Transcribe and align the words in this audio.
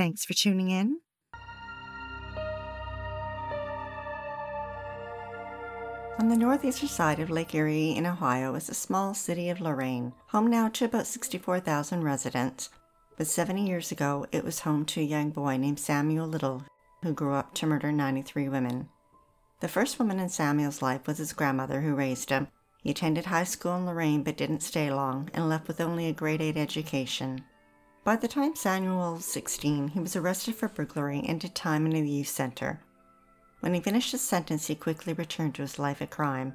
Thanks 0.00 0.24
for 0.24 0.32
tuning 0.32 0.70
in. 0.70 0.98
On 6.18 6.30
the 6.30 6.38
northeastern 6.38 6.88
side 6.88 7.20
of 7.20 7.28
Lake 7.28 7.54
Erie 7.54 7.90
in 7.90 8.06
Ohio 8.06 8.54
is 8.54 8.68
the 8.68 8.74
small 8.74 9.12
city 9.12 9.50
of 9.50 9.60
Lorain, 9.60 10.14
home 10.28 10.46
now 10.46 10.68
to 10.70 10.86
about 10.86 11.06
64,000 11.06 12.02
residents. 12.02 12.70
But 13.18 13.26
70 13.26 13.66
years 13.66 13.92
ago, 13.92 14.24
it 14.32 14.42
was 14.42 14.60
home 14.60 14.86
to 14.86 15.02
a 15.02 15.04
young 15.04 15.28
boy 15.32 15.58
named 15.58 15.78
Samuel 15.78 16.26
Little, 16.26 16.64
who 17.02 17.12
grew 17.12 17.34
up 17.34 17.52
to 17.56 17.66
murder 17.66 17.92
93 17.92 18.48
women. 18.48 18.88
The 19.60 19.68
first 19.68 19.98
woman 19.98 20.18
in 20.18 20.30
Samuel's 20.30 20.80
life 20.80 21.06
was 21.06 21.18
his 21.18 21.34
grandmother, 21.34 21.82
who 21.82 21.94
raised 21.94 22.30
him. 22.30 22.48
He 22.82 22.92
attended 22.92 23.26
high 23.26 23.44
school 23.44 23.76
in 23.76 23.84
Lorain 23.84 24.22
but 24.22 24.38
didn't 24.38 24.62
stay 24.62 24.90
long 24.90 25.28
and 25.34 25.50
left 25.50 25.68
with 25.68 25.78
only 25.78 26.08
a 26.08 26.14
grade 26.14 26.40
8 26.40 26.56
education. 26.56 27.44
By 28.02 28.16
the 28.16 28.28
time 28.28 28.56
Samuel 28.56 29.14
was 29.14 29.26
16, 29.26 29.88
he 29.88 30.00
was 30.00 30.16
arrested 30.16 30.54
for 30.54 30.68
burglary 30.68 31.22
and 31.26 31.38
did 31.38 31.54
time 31.54 31.84
in 31.84 31.94
a 31.94 32.00
youth 32.00 32.28
center. 32.28 32.80
When 33.60 33.74
he 33.74 33.80
finished 33.80 34.12
his 34.12 34.22
sentence, 34.22 34.68
he 34.68 34.74
quickly 34.74 35.12
returned 35.12 35.54
to 35.56 35.62
his 35.62 35.78
life 35.78 36.00
of 36.00 36.08
crime. 36.08 36.54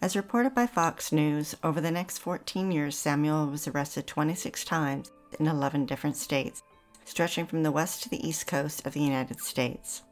As 0.00 0.14
reported 0.14 0.54
by 0.54 0.68
Fox 0.68 1.10
News, 1.10 1.56
over 1.64 1.80
the 1.80 1.90
next 1.90 2.18
14 2.18 2.70
years, 2.70 2.96
Samuel 2.96 3.48
was 3.48 3.66
arrested 3.66 4.06
26 4.06 4.64
times 4.64 5.10
in 5.40 5.48
11 5.48 5.86
different 5.86 6.16
states, 6.16 6.62
stretching 7.04 7.46
from 7.46 7.64
the 7.64 7.72
west 7.72 8.04
to 8.04 8.08
the 8.08 8.26
east 8.26 8.46
coast 8.46 8.86
of 8.86 8.92
the 8.92 9.00
United 9.00 9.40
States. 9.40 10.02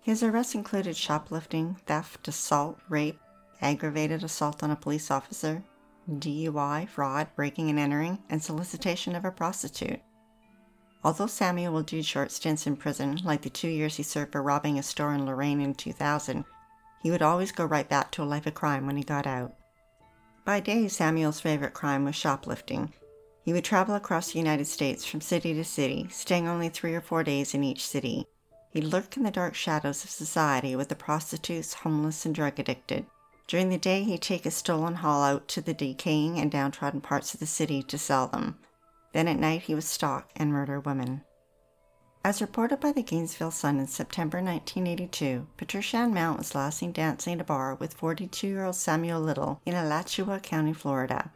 His 0.00 0.24
arrests 0.24 0.56
included 0.56 0.96
shoplifting, 0.96 1.76
theft, 1.86 2.26
assault, 2.26 2.80
rape, 2.88 3.20
aggravated 3.62 4.24
assault 4.24 4.64
on 4.64 4.72
a 4.72 4.76
police 4.76 5.12
officer, 5.12 5.62
DUI, 6.10 6.88
fraud, 6.88 7.28
breaking 7.36 7.70
and 7.70 7.78
entering, 7.78 8.18
and 8.28 8.42
solicitation 8.42 9.14
of 9.14 9.24
a 9.24 9.30
prostitute. 9.30 10.00
Although 11.02 11.28
Samuel 11.28 11.82
do 11.82 12.02
short 12.02 12.30
stints 12.30 12.66
in 12.66 12.76
prison, 12.76 13.20
like 13.24 13.42
the 13.42 13.50
two 13.50 13.68
years 13.68 13.96
he 13.96 14.02
served 14.02 14.32
for 14.32 14.42
robbing 14.42 14.78
a 14.78 14.82
store 14.82 15.14
in 15.14 15.24
Lorain 15.24 15.60
in 15.60 15.74
2000, 15.74 16.44
he 17.02 17.10
would 17.10 17.22
always 17.22 17.52
go 17.52 17.64
right 17.64 17.88
back 17.88 18.10
to 18.12 18.22
a 18.22 18.24
life 18.24 18.46
of 18.46 18.54
crime 18.54 18.86
when 18.86 18.96
he 18.96 19.02
got 19.02 19.26
out. 19.26 19.54
By 20.44 20.60
day, 20.60 20.88
Samuel's 20.88 21.40
favorite 21.40 21.72
crime 21.72 22.04
was 22.04 22.16
shoplifting. 22.16 22.92
He 23.42 23.52
would 23.52 23.64
travel 23.64 23.94
across 23.94 24.32
the 24.32 24.38
United 24.38 24.66
States 24.66 25.04
from 25.04 25.20
city 25.20 25.54
to 25.54 25.64
city, 25.64 26.08
staying 26.10 26.46
only 26.46 26.68
three 26.68 26.94
or 26.94 27.00
four 27.00 27.24
days 27.24 27.54
in 27.54 27.64
each 27.64 27.86
city. 27.86 28.26
He'd 28.70 28.84
lurk 28.84 29.16
in 29.16 29.22
the 29.22 29.30
dark 29.30 29.54
shadows 29.54 30.04
of 30.04 30.10
society 30.10 30.76
with 30.76 30.88
the 30.88 30.94
prostitutes, 30.94 31.74
homeless, 31.74 32.26
and 32.26 32.34
drug 32.34 32.58
addicted. 32.58 33.06
During 33.50 33.68
the 33.68 33.78
day, 33.78 34.04
he'd 34.04 34.22
take 34.22 34.44
his 34.44 34.54
stolen 34.54 34.94
haul 34.94 35.24
out 35.24 35.48
to 35.48 35.60
the 35.60 35.74
decaying 35.74 36.38
and 36.38 36.52
downtrodden 36.52 37.00
parts 37.00 37.34
of 37.34 37.40
the 37.40 37.46
city 37.46 37.82
to 37.82 37.98
sell 37.98 38.28
them. 38.28 38.60
Then 39.12 39.26
at 39.26 39.40
night, 39.40 39.62
he 39.62 39.74
would 39.74 39.82
stalk 39.82 40.30
and 40.36 40.52
murder 40.52 40.78
women. 40.78 41.22
As 42.24 42.40
reported 42.40 42.78
by 42.78 42.92
the 42.92 43.02
Gainesville 43.02 43.50
Sun 43.50 43.80
in 43.80 43.88
September 43.88 44.38
1982, 44.38 45.48
Patricia 45.56 45.96
Ann 45.96 46.14
Mount 46.14 46.38
was 46.38 46.54
last 46.54 46.78
seen 46.78 46.92
dancing 46.92 47.34
at 47.34 47.40
a 47.40 47.44
bar 47.44 47.74
with 47.74 47.94
42 47.94 48.46
year 48.46 48.66
old 48.66 48.76
Samuel 48.76 49.20
Little 49.20 49.60
in 49.66 49.74
Alachua 49.74 50.38
County, 50.38 50.72
Florida. 50.72 51.32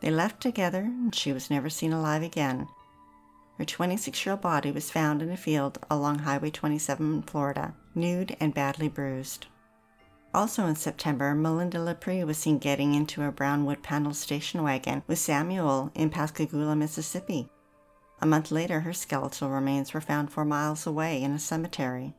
They 0.00 0.10
left 0.10 0.40
together 0.40 0.84
and 0.84 1.14
she 1.14 1.34
was 1.34 1.50
never 1.50 1.68
seen 1.68 1.92
alive 1.92 2.22
again. 2.22 2.66
Her 3.58 3.66
26 3.66 4.24
year 4.24 4.32
old 4.32 4.40
body 4.40 4.70
was 4.70 4.90
found 4.90 5.20
in 5.20 5.30
a 5.30 5.36
field 5.36 5.84
along 5.90 6.20
Highway 6.20 6.48
27 6.48 7.14
in 7.14 7.22
Florida, 7.24 7.74
nude 7.94 8.34
and 8.40 8.54
badly 8.54 8.88
bruised. 8.88 9.48
Also 10.36 10.66
in 10.66 10.76
September, 10.76 11.34
Melinda 11.34 11.78
LaPree 11.78 12.22
was 12.26 12.36
seen 12.36 12.58
getting 12.58 12.92
into 12.92 13.22
a 13.22 13.32
brown 13.32 13.64
wood 13.64 13.82
panel 13.82 14.12
station 14.12 14.62
wagon 14.62 15.02
with 15.06 15.18
Samuel 15.18 15.90
in 15.94 16.10
Pascagoula, 16.10 16.76
Mississippi. 16.76 17.48
A 18.20 18.26
month 18.26 18.50
later, 18.50 18.80
her 18.80 18.92
skeletal 18.92 19.48
remains 19.48 19.94
were 19.94 20.00
found 20.02 20.30
four 20.30 20.44
miles 20.44 20.86
away 20.86 21.22
in 21.22 21.32
a 21.32 21.38
cemetery. 21.38 22.12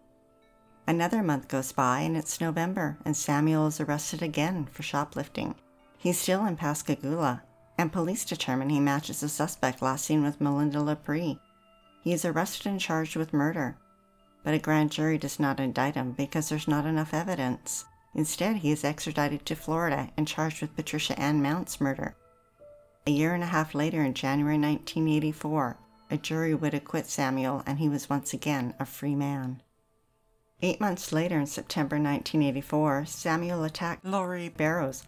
Another 0.88 1.22
month 1.22 1.48
goes 1.48 1.72
by 1.72 2.00
and 2.00 2.18
it's 2.18 2.42
November, 2.42 2.98
and 3.06 3.16
Samuel 3.16 3.68
is 3.68 3.80
arrested 3.80 4.24
again 4.24 4.68
for 4.72 4.82
shoplifting. 4.82 5.54
He's 6.00 6.18
still 6.18 6.44
in 6.44 6.56
Pascagoula, 6.56 7.44
and 7.78 7.94
police 7.94 8.26
determine 8.26 8.72
he 8.72 8.80
matches 8.80 9.20
the 9.20 9.30
suspect 9.30 9.84
last 9.84 10.06
seen 10.06 10.24
with 10.24 10.42
Melinda 10.42 10.80
LaPree. 10.80 11.40
He 12.02 12.14
is 12.14 12.26
arrested 12.26 12.66
and 12.66 12.80
charged 12.80 13.16
with 13.16 13.32
murder, 13.32 13.78
but 14.44 14.56
a 14.56 14.60
grand 14.60 14.92
jury 14.92 15.20
does 15.20 15.40
not 15.40 15.60
indict 15.60 15.94
him 15.94 16.14
because 16.14 16.50
there's 16.50 16.68
not 16.68 16.88
enough 16.88 17.14
evidence. 17.14 17.86
Instead, 18.18 18.58
he 18.58 18.72
is 18.72 18.84
extradited 18.84 19.46
to 19.46 19.56
Florida 19.56 20.10
and 20.18 20.28
charged 20.28 20.60
with 20.60 20.76
Patricia 20.76 21.18
Ann 21.20 21.42
Mount's 21.42 21.80
murder. 21.80 22.16
A 23.06 23.12
year 23.12 23.36
and 23.36 23.44
a 23.44 23.48
half 23.48 23.76
later, 23.76 24.04
in 24.04 24.16
January 24.16 24.58
1984, 24.58 25.78
a 26.10 26.18
jury 26.18 26.56
would 26.56 26.74
acquit 26.74 27.06
Samuel 27.06 27.62
and 27.68 27.78
he 27.78 27.88
was 27.88 28.10
once 28.10 28.34
again 28.34 28.74
a 28.80 28.86
free 28.86 29.16
man. 29.16 29.62
Eight 30.64 30.82
months 30.82 31.12
later, 31.14 31.40
in 31.40 31.46
September 31.46 31.98
1984, 31.98 33.06
Samuel 33.06 33.64
attacked 33.64 34.04
Laurie 34.04 34.50
Barrows. 34.50 35.08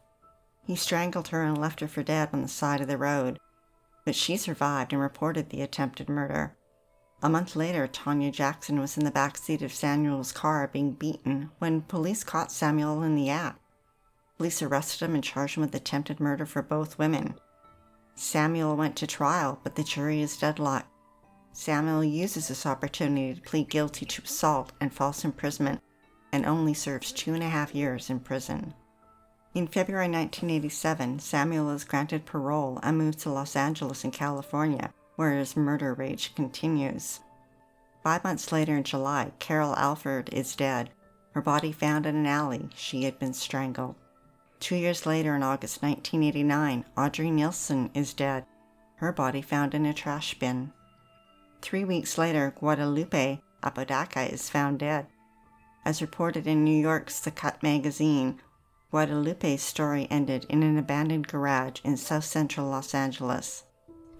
He 0.63 0.75
strangled 0.75 1.29
her 1.29 1.41
and 1.41 1.57
left 1.57 1.79
her 1.79 1.87
for 1.87 2.03
dead 2.03 2.29
on 2.31 2.43
the 2.43 2.47
side 2.47 2.79
of 2.79 2.87
the 2.87 2.97
road, 2.97 3.39
but 4.05 4.13
she 4.13 4.37
survived 4.37 4.93
and 4.93 5.01
reported 5.01 5.49
the 5.49 5.63
attempted 5.63 6.09
murder. 6.09 6.55
A 7.21 7.29
month 7.29 7.57
later, 7.57 7.85
Tanya 7.85 8.31
Jackson 8.31 8.79
was 8.79 8.97
in 8.97 9.03
the 9.03 9.11
back 9.11 9.35
seat 9.37 9.61
of 9.61 9.73
Samuel's 9.73 10.31
car 10.31 10.69
being 10.71 10.91
beaten 10.91 11.51
when 11.59 11.81
police 11.81 12.23
caught 12.23 12.49
Samuel 12.49 13.03
in 13.03 13.15
the 13.15 13.29
act. 13.29 13.59
Police 14.37 14.61
arrested 14.61 15.03
him 15.03 15.15
and 15.15 15.23
charged 15.23 15.57
him 15.57 15.61
with 15.61 15.75
attempted 15.75 16.21
murder 16.21 16.45
for 16.45 16.61
both 16.61 16.97
women. 16.97 17.35
Samuel 18.15 18.77
went 18.77 18.95
to 18.97 19.07
trial, 19.07 19.59
but 19.63 19.75
the 19.75 19.83
jury 19.83 20.21
is 20.21 20.37
deadlocked. 20.37 20.87
Samuel 21.51 22.05
uses 22.05 22.47
this 22.47 22.65
opportunity 22.65 23.33
to 23.33 23.41
plead 23.41 23.69
guilty 23.69 24.05
to 24.05 24.21
assault 24.21 24.71
and 24.79 24.93
false 24.93 25.25
imprisonment 25.25 25.81
and 26.31 26.45
only 26.45 26.73
serves 26.73 27.11
two 27.11 27.33
and 27.33 27.43
a 27.43 27.49
half 27.49 27.75
years 27.75 28.09
in 28.09 28.21
prison. 28.21 28.73
In 29.53 29.67
February 29.67 30.07
1987, 30.07 31.19
Samuel 31.19 31.71
is 31.71 31.83
granted 31.83 32.25
parole 32.25 32.79
and 32.81 32.97
moves 32.97 33.17
to 33.23 33.29
Los 33.29 33.57
Angeles 33.57 34.05
in 34.05 34.11
California 34.11 34.93
where 35.19 35.37
his 35.37 35.57
murder 35.57 35.93
rage 35.93 36.33
continues. 36.33 37.19
Five 38.01 38.23
months 38.23 38.53
later 38.53 38.77
in 38.77 38.85
July, 38.85 39.33
Carol 39.37 39.75
Alford 39.75 40.29
is 40.31 40.55
dead, 40.55 40.91
her 41.33 41.41
body 41.41 41.73
found 41.73 42.05
in 42.05 42.15
an 42.15 42.25
alley. 42.25 42.69
She 42.73 43.03
had 43.03 43.19
been 43.19 43.33
strangled. 43.33 43.95
Two 44.61 44.77
years 44.77 45.05
later, 45.05 45.35
in 45.35 45.43
August 45.43 45.83
1989, 45.83 46.85
Audrey 46.97 47.31
Nielsen 47.31 47.89
is 47.93 48.13
dead, 48.13 48.45
her 48.95 49.11
body 49.11 49.41
found 49.41 49.73
in 49.73 49.85
a 49.85 49.93
trash 49.93 50.39
bin. 50.39 50.71
Three 51.61 51.83
weeks 51.83 52.17
later, 52.17 52.53
Guadalupe 52.57 53.41
Apodaca 53.61 54.21
is 54.21 54.49
found 54.49 54.79
dead. 54.79 55.07
As 55.83 56.01
reported 56.01 56.47
in 56.47 56.63
New 56.63 56.79
York's 56.79 57.19
The 57.19 57.31
Cut 57.31 57.61
magazine, 57.61 58.39
Guadalupe's 58.89 59.63
story 59.63 60.07
ended 60.09 60.45
in 60.47 60.63
an 60.63 60.77
abandoned 60.77 61.27
garage 61.27 61.81
in 61.83 61.97
south 61.97 62.23
central 62.23 62.67
Los 62.67 62.95
Angeles. 62.95 63.65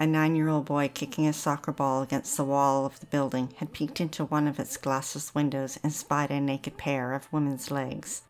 A 0.02 0.08
nine 0.08 0.38
year 0.38 0.48
old 0.48 0.64
boy 0.64 0.90
kicking 0.94 1.28
a 1.28 1.34
soccer 1.34 1.74
ball 1.74 2.02
against 2.02 2.38
the 2.38 2.46
wall 2.46 2.86
of 2.86 3.02
the 3.02 3.06
building 3.06 3.54
had 3.58 3.74
peeked 3.74 4.00
into 4.00 4.24
one 4.24 4.48
of 4.48 4.58
its 4.58 4.78
glassless 4.78 5.36
windows 5.36 5.78
and 5.84 5.92
spied 5.92 6.32
a 6.32 6.40
naked 6.40 6.78
pair 6.78 7.14
of 7.14 7.32
women's 7.34 7.70
legs. 7.70 8.22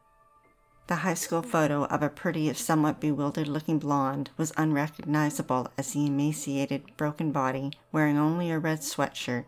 The 0.87 0.95
high 0.95 1.13
school 1.13 1.43
photo 1.43 1.83
of 1.85 2.01
a 2.01 2.09
pretty, 2.09 2.49
if 2.49 2.57
somewhat 2.57 2.99
bewildered 2.99 3.47
looking 3.47 3.77
blonde 3.77 4.31
was 4.35 4.51
unrecognizable 4.57 5.67
as 5.77 5.93
the 5.93 6.07
emaciated, 6.07 6.97
broken 6.97 7.31
body, 7.31 7.73
wearing 7.91 8.17
only 8.17 8.49
a 8.49 8.57
red 8.57 8.79
sweatshirt. 8.79 9.45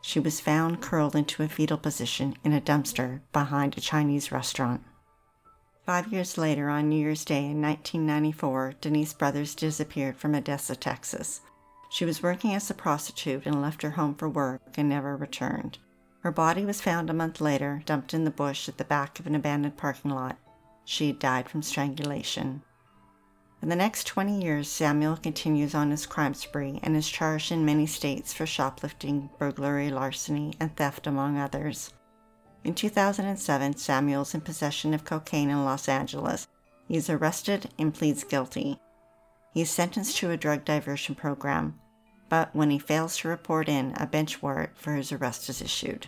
She 0.00 0.18
was 0.18 0.40
found 0.40 0.80
curled 0.80 1.14
into 1.14 1.44
a 1.44 1.48
fetal 1.48 1.78
position 1.78 2.36
in 2.42 2.52
a 2.52 2.60
dumpster 2.60 3.20
behind 3.32 3.78
a 3.78 3.80
Chinese 3.80 4.32
restaurant. 4.32 4.82
Five 5.86 6.12
years 6.12 6.36
later, 6.36 6.68
on 6.68 6.88
New 6.88 6.98
Year's 6.98 7.24
Day 7.24 7.44
in 7.44 7.62
1994, 7.62 8.74
Denise 8.80 9.12
Brothers 9.12 9.54
disappeared 9.54 10.16
from 10.16 10.34
Odessa, 10.34 10.74
Texas. 10.74 11.42
She 11.90 12.04
was 12.04 12.22
working 12.22 12.54
as 12.54 12.70
a 12.70 12.74
prostitute 12.74 13.46
and 13.46 13.60
left 13.60 13.82
her 13.82 13.90
home 13.90 14.14
for 14.14 14.28
work 14.28 14.62
and 14.76 14.88
never 14.88 15.16
returned. 15.16 15.78
Her 16.20 16.30
body 16.30 16.64
was 16.64 16.80
found 16.80 17.10
a 17.10 17.14
month 17.14 17.40
later, 17.40 17.82
dumped 17.84 18.14
in 18.14 18.24
the 18.24 18.30
bush 18.30 18.68
at 18.68 18.78
the 18.78 18.84
back 18.84 19.18
of 19.18 19.26
an 19.26 19.34
abandoned 19.34 19.76
parking 19.76 20.12
lot. 20.12 20.38
She 20.84 21.08
had 21.08 21.18
died 21.18 21.48
from 21.48 21.62
strangulation. 21.62 22.62
In 23.60 23.68
the 23.68 23.76
next 23.76 24.06
20 24.06 24.40
years, 24.40 24.68
Samuel 24.68 25.16
continues 25.16 25.74
on 25.74 25.90
his 25.90 26.06
crime 26.06 26.34
spree 26.34 26.78
and 26.82 26.96
is 26.96 27.08
charged 27.08 27.50
in 27.50 27.64
many 27.64 27.86
states 27.86 28.32
for 28.32 28.46
shoplifting, 28.46 29.28
burglary, 29.38 29.90
larceny, 29.90 30.54
and 30.60 30.74
theft, 30.76 31.08
among 31.08 31.38
others. 31.38 31.92
In 32.62 32.74
2007, 32.74 33.76
Samuel 33.76 34.22
is 34.22 34.34
in 34.34 34.42
possession 34.42 34.94
of 34.94 35.04
cocaine 35.04 35.50
in 35.50 35.64
Los 35.64 35.88
Angeles. 35.88 36.46
He 36.86 36.96
is 36.96 37.10
arrested 37.10 37.68
and 37.78 37.92
pleads 37.92 38.22
guilty. 38.22 38.78
He 39.52 39.62
is 39.62 39.70
sentenced 39.70 40.16
to 40.18 40.30
a 40.30 40.36
drug 40.36 40.64
diversion 40.64 41.14
program, 41.14 41.78
but 42.28 42.54
when 42.54 42.70
he 42.70 42.78
fails 42.78 43.16
to 43.18 43.28
report 43.28 43.68
in, 43.68 43.94
a 43.96 44.06
bench 44.06 44.40
warrant 44.42 44.76
for 44.76 44.94
his 44.94 45.10
arrest 45.10 45.48
is 45.48 45.60
issued. 45.60 46.06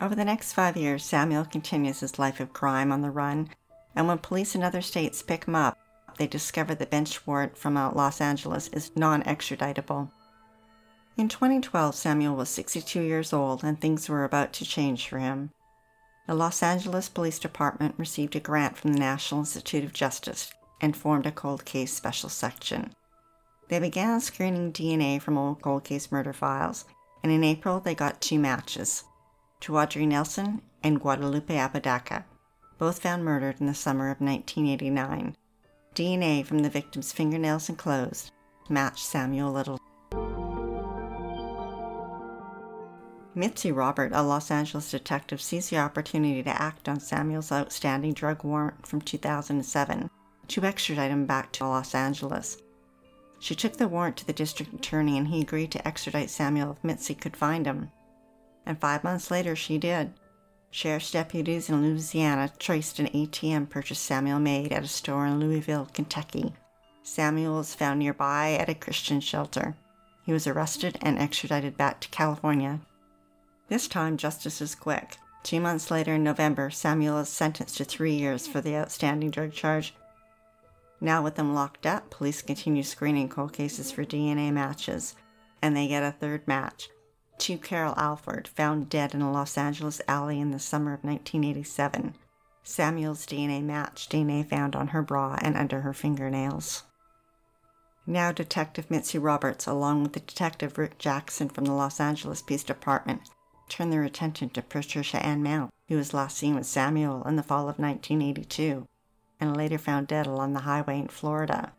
Over 0.00 0.14
the 0.14 0.24
next 0.24 0.54
five 0.54 0.76
years, 0.76 1.04
Samuel 1.04 1.44
continues 1.44 2.00
his 2.00 2.18
life 2.18 2.40
of 2.40 2.52
crime 2.52 2.90
on 2.90 3.02
the 3.02 3.10
run, 3.10 3.50
and 3.94 4.08
when 4.08 4.18
police 4.18 4.54
in 4.54 4.62
other 4.62 4.82
states 4.82 5.22
pick 5.22 5.44
him 5.44 5.54
up, 5.54 5.78
they 6.18 6.26
discover 6.26 6.74
the 6.74 6.86
bench 6.86 7.26
warrant 7.26 7.58
from 7.58 7.74
Los 7.74 8.20
Angeles 8.20 8.68
is 8.68 8.90
non 8.96 9.22
extraditable. 9.24 10.10
In 11.18 11.28
2012, 11.28 11.94
Samuel 11.94 12.36
was 12.36 12.48
62 12.48 13.00
years 13.00 13.32
old, 13.32 13.62
and 13.62 13.78
things 13.80 14.08
were 14.08 14.24
about 14.24 14.52
to 14.54 14.64
change 14.64 15.08
for 15.08 15.18
him. 15.18 15.50
The 16.26 16.34
Los 16.34 16.62
Angeles 16.62 17.08
Police 17.08 17.38
Department 17.38 17.94
received 17.98 18.36
a 18.36 18.40
grant 18.40 18.76
from 18.76 18.92
the 18.92 18.98
National 18.98 19.40
Institute 19.40 19.84
of 19.84 19.92
Justice 19.92 20.50
and 20.80 20.96
formed 20.96 21.26
a 21.26 21.32
cold 21.32 21.64
case 21.64 21.92
special 21.92 22.28
section. 22.28 22.92
They 23.68 23.78
began 23.78 24.20
screening 24.20 24.72
DNA 24.72 25.20
from 25.20 25.38
old 25.38 25.60
cold 25.60 25.84
case 25.84 26.12
murder 26.12 26.32
files, 26.32 26.84
and 27.22 27.32
in 27.32 27.42
April 27.42 27.80
they 27.80 27.94
got 27.94 28.20
two 28.20 28.38
matches 28.38 29.04
to 29.60 29.76
Audrey 29.78 30.06
Nelson 30.06 30.62
and 30.82 31.00
Guadalupe 31.00 31.56
Apodaca, 31.56 32.24
both 32.78 33.00
found 33.00 33.24
murdered 33.24 33.60
in 33.60 33.66
the 33.66 33.74
summer 33.74 34.10
of 34.10 34.20
1989. 34.20 35.34
DNA 35.94 36.44
from 36.44 36.58
the 36.58 36.68
victim's 36.68 37.12
fingernails 37.12 37.68
and 37.68 37.78
clothes 37.78 38.30
matched 38.68 39.04
Samuel 39.04 39.52
Little. 39.52 39.80
Mitzi 43.34 43.70
Robert, 43.70 44.12
a 44.14 44.22
Los 44.22 44.50
Angeles 44.50 44.90
detective, 44.90 45.42
sees 45.42 45.68
the 45.68 45.78
opportunity 45.78 46.42
to 46.42 46.62
act 46.62 46.88
on 46.88 47.00
Samuel's 47.00 47.52
outstanding 47.52 48.14
drug 48.14 48.44
warrant 48.44 48.86
from 48.86 49.00
2007 49.00 50.08
to 50.48 50.64
extradite 50.64 51.10
him 51.10 51.26
back 51.26 51.52
to 51.52 51.66
Los 51.66 51.94
Angeles. 51.94 52.58
She 53.38 53.54
took 53.54 53.76
the 53.76 53.88
warrant 53.88 54.16
to 54.18 54.26
the 54.26 54.32
district 54.32 54.72
attorney 54.72 55.18
and 55.18 55.28
he 55.28 55.40
agreed 55.40 55.70
to 55.72 55.86
extradite 55.86 56.30
Samuel 56.30 56.72
if 56.72 56.84
Mitzi 56.84 57.14
could 57.14 57.36
find 57.36 57.66
him. 57.66 57.90
And 58.64 58.80
five 58.80 59.04
months 59.04 59.30
later, 59.30 59.54
she 59.54 59.78
did. 59.78 60.14
Sheriff's 60.70 61.12
deputies 61.12 61.68
in 61.68 61.82
Louisiana 61.82 62.52
traced 62.58 62.98
an 62.98 63.06
ATM 63.06 63.70
purchase 63.70 63.98
Samuel 63.98 64.40
made 64.40 64.72
at 64.72 64.84
a 64.84 64.88
store 64.88 65.26
in 65.26 65.38
Louisville, 65.38 65.88
Kentucky. 65.92 66.52
Samuel 67.02 67.58
was 67.58 67.74
found 67.74 68.00
nearby 68.00 68.52
at 68.60 68.68
a 68.68 68.74
Christian 68.74 69.20
shelter. 69.20 69.76
He 70.24 70.32
was 70.32 70.46
arrested 70.46 70.98
and 71.00 71.18
extradited 71.18 71.76
back 71.76 72.00
to 72.00 72.08
California. 72.08 72.80
This 73.68 73.86
time, 73.86 74.16
justice 74.16 74.60
is 74.60 74.74
quick. 74.74 75.16
Two 75.44 75.60
months 75.60 75.90
later, 75.90 76.14
in 76.14 76.24
November, 76.24 76.70
Samuel 76.70 77.18
is 77.18 77.28
sentenced 77.28 77.76
to 77.76 77.84
three 77.84 78.14
years 78.14 78.48
for 78.48 78.60
the 78.60 78.76
outstanding 78.76 79.30
drug 79.30 79.52
charge 79.52 79.94
now, 81.00 81.22
with 81.22 81.34
them 81.34 81.54
locked 81.54 81.84
up, 81.84 82.10
police 82.10 82.40
continue 82.40 82.82
screening 82.82 83.28
cold 83.28 83.52
cases 83.52 83.92
for 83.92 84.04
DNA 84.04 84.50
matches, 84.50 85.14
and 85.60 85.76
they 85.76 85.88
get 85.88 86.02
a 86.02 86.12
third 86.12 86.46
match. 86.48 86.88
To 87.38 87.58
Carol 87.58 87.94
Alford, 87.98 88.48
found 88.48 88.88
dead 88.88 89.12
in 89.12 89.20
a 89.20 89.30
Los 89.30 89.58
Angeles 89.58 90.00
alley 90.08 90.40
in 90.40 90.52
the 90.52 90.58
summer 90.58 90.94
of 90.94 91.04
1987. 91.04 92.14
Samuel's 92.62 93.26
DNA 93.26 93.62
match 93.62 94.08
DNA 94.08 94.48
found 94.48 94.74
on 94.74 94.88
her 94.88 95.02
bra 95.02 95.38
and 95.42 95.54
under 95.56 95.82
her 95.82 95.92
fingernails. 95.92 96.84
Now, 98.06 98.32
Detective 98.32 98.90
Mitzi 98.90 99.18
Roberts, 99.18 99.66
along 99.66 100.02
with 100.02 100.14
the 100.14 100.20
Detective 100.20 100.78
Rick 100.78 100.96
Jackson 100.98 101.50
from 101.50 101.66
the 101.66 101.72
Los 101.72 102.00
Angeles 102.00 102.40
Police 102.40 102.64
Department, 102.64 103.28
turn 103.68 103.90
their 103.90 104.04
attention 104.04 104.48
to 104.50 104.62
Patricia 104.62 105.24
Ann 105.24 105.42
Mount, 105.42 105.72
who 105.88 105.96
was 105.96 106.14
last 106.14 106.38
seen 106.38 106.54
with 106.54 106.66
Samuel 106.66 107.22
in 107.24 107.36
the 107.36 107.42
fall 107.42 107.68
of 107.68 107.78
1982 107.78 108.86
and 109.40 109.56
later 109.56 109.78
found 109.78 110.06
dead 110.06 110.26
along 110.26 110.52
the 110.52 110.60
highway 110.60 110.98
in 110.98 111.08
Florida. 111.08 111.72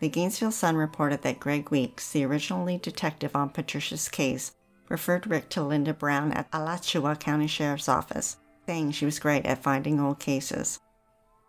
The 0.00 0.08
Gainesville 0.08 0.52
Sun 0.52 0.76
reported 0.76 1.22
that 1.22 1.40
Greg 1.40 1.70
Weeks, 1.70 2.10
the 2.10 2.24
original 2.24 2.64
lead 2.64 2.82
detective 2.82 3.34
on 3.34 3.50
Patricia's 3.50 4.08
case, 4.08 4.52
referred 4.88 5.26
Rick 5.26 5.48
to 5.50 5.62
Linda 5.62 5.94
Brown 5.94 6.32
at 6.32 6.48
Alachua 6.52 7.16
County 7.16 7.46
Sheriff's 7.46 7.88
Office, 7.88 8.36
saying 8.66 8.92
she 8.92 9.04
was 9.04 9.18
great 9.18 9.46
at 9.46 9.62
finding 9.62 10.00
old 10.00 10.18
cases. 10.18 10.80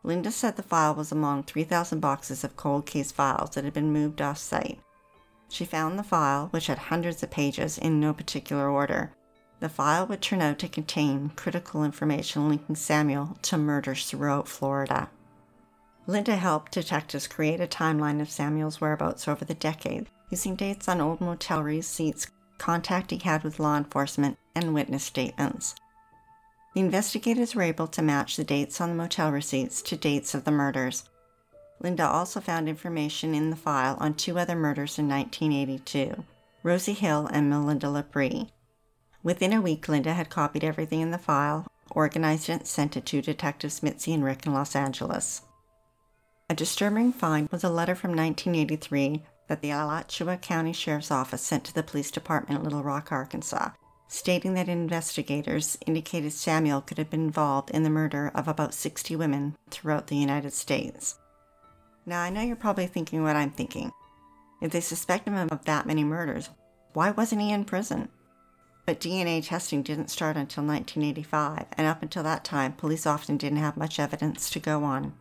Linda 0.03 0.31
said 0.31 0.55
the 0.55 0.63
file 0.63 0.93
was 0.93 1.11
among 1.11 1.43
3,000 1.43 1.99
boxes 1.99 2.43
of 2.43 2.55
cold 2.55 2.85
case 2.85 3.11
files 3.11 3.51
that 3.51 3.63
had 3.63 3.73
been 3.73 3.91
moved 3.91 4.21
off 4.21 4.37
site. 4.37 4.79
She 5.49 5.65
found 5.65 5.97
the 5.97 6.03
file, 6.03 6.47
which 6.51 6.67
had 6.67 6.77
hundreds 6.77 7.23
of 7.23 7.31
pages 7.31 7.77
in 7.77 7.99
no 7.99 8.13
particular 8.13 8.69
order, 8.69 9.13
the 9.59 9.69
file 9.69 10.05
would 10.07 10.21
turn 10.21 10.41
out 10.41 10.59
to 10.59 10.67
contain 10.67 11.29
critical 11.35 11.83
information 11.83 12.49
linking 12.49 12.75
Samuel 12.75 13.37
to 13.43 13.57
murders 13.57 14.09
throughout 14.09 14.47
Florida. 14.47 15.09
Linda 16.07 16.35
helped 16.35 16.73
detectives 16.73 17.27
create 17.27 17.59
a 17.59 17.67
timeline 17.67 18.21
of 18.21 18.29
Samuel's 18.29 18.79
whereabouts 18.79 19.27
over 19.27 19.43
the 19.43 19.55
decade, 19.55 20.07
using 20.29 20.55
dates 20.55 20.87
on 20.87 21.01
old 21.01 21.19
motel 21.19 21.63
receipts, 21.63 22.27
contact 22.57 23.11
he 23.11 23.17
had 23.17 23.43
with 23.43 23.59
law 23.59 23.75
enforcement, 23.75 24.37
and 24.53 24.73
witness 24.73 25.03
statements. 25.03 25.75
The 26.73 26.81
investigators 26.81 27.55
were 27.55 27.63
able 27.63 27.87
to 27.87 28.01
match 28.01 28.35
the 28.35 28.43
dates 28.43 28.79
on 28.81 28.89
the 28.89 28.95
motel 28.95 29.31
receipts 29.31 29.81
to 29.83 29.95
dates 29.95 30.35
of 30.35 30.43
the 30.43 30.51
murders. 30.51 31.05
Linda 31.79 32.05
also 32.05 32.39
found 32.39 32.69
information 32.69 33.33
in 33.33 33.49
the 33.49 33.55
file 33.55 33.97
on 33.99 34.13
two 34.13 34.37
other 34.37 34.55
murders 34.55 34.99
in 34.99 35.07
1982 35.07 36.23
Rosie 36.63 36.93
Hill 36.93 37.29
and 37.31 37.49
Melinda 37.49 37.87
LaPree. 37.87 38.49
Within 39.25 39.53
a 39.53 39.59
week, 39.59 39.89
Linda 39.89 40.13
had 40.13 40.29
copied 40.29 40.63
everything 40.63 41.01
in 41.01 41.09
the 41.09 41.17
file, 41.17 41.65
organized 41.89 42.47
it, 42.47 42.51
and 42.51 42.67
sent 42.67 42.95
it 42.95 43.07
to 43.07 43.23
Detectives 43.23 43.81
Mitzi 43.81 44.13
and 44.13 44.23
Rick 44.23 44.45
in 44.45 44.53
Los 44.53 44.75
Angeles. 44.75 45.41
A 46.47 46.53
disturbing 46.53 47.11
find 47.11 47.49
was 47.49 47.63
a 47.63 47.69
letter 47.71 47.95
from 47.95 48.11
1983 48.11 49.23
that 49.47 49.63
the 49.63 49.71
Alachua 49.71 50.37
County 50.37 50.73
Sheriff's 50.73 51.09
Office 51.09 51.41
sent 51.41 51.63
to 51.63 51.73
the 51.73 51.81
police 51.81 52.11
department 52.11 52.59
in 52.59 52.63
Little 52.63 52.83
Rock, 52.83 53.11
Arkansas, 53.11 53.71
stating 54.07 54.53
that 54.53 54.69
investigators 54.69 55.75
indicated 55.87 56.31
Samuel 56.31 56.81
could 56.81 56.99
have 56.99 57.09
been 57.09 57.25
involved 57.25 57.71
in 57.71 57.81
the 57.81 57.89
murder 57.89 58.31
of 58.35 58.47
about 58.47 58.75
60 58.75 59.15
women 59.15 59.55
throughout 59.71 60.05
the 60.05 60.17
United 60.17 60.53
States. 60.53 61.17
Now, 62.05 62.21
I 62.21 62.29
know 62.29 62.41
you're 62.41 62.55
probably 62.55 62.85
thinking 62.85 63.23
what 63.23 63.35
I'm 63.35 63.49
thinking. 63.49 63.91
If 64.61 64.71
they 64.71 64.81
suspect 64.81 65.27
him 65.27 65.33
of 65.33 65.65
that 65.65 65.87
many 65.87 66.03
murders, 66.03 66.51
why 66.93 67.09
wasn't 67.09 67.41
he 67.41 67.51
in 67.51 67.65
prison? 67.65 68.09
But 68.85 68.99
DNA 68.99 69.45
testing 69.45 69.81
didn't 69.81 70.11
start 70.11 70.37
until 70.37 70.63
1985, 70.63 71.65
and 71.75 71.87
up 71.87 72.03
until 72.03 72.21
that 72.23 72.43
time, 72.43 72.73
police 72.73 73.07
often 73.07 73.35
didn't 73.35 73.57
have 73.57 73.77
much 73.77 73.99
evidence 73.99 74.49
to 74.51 74.59
go 74.59 74.83
on. 74.83 75.13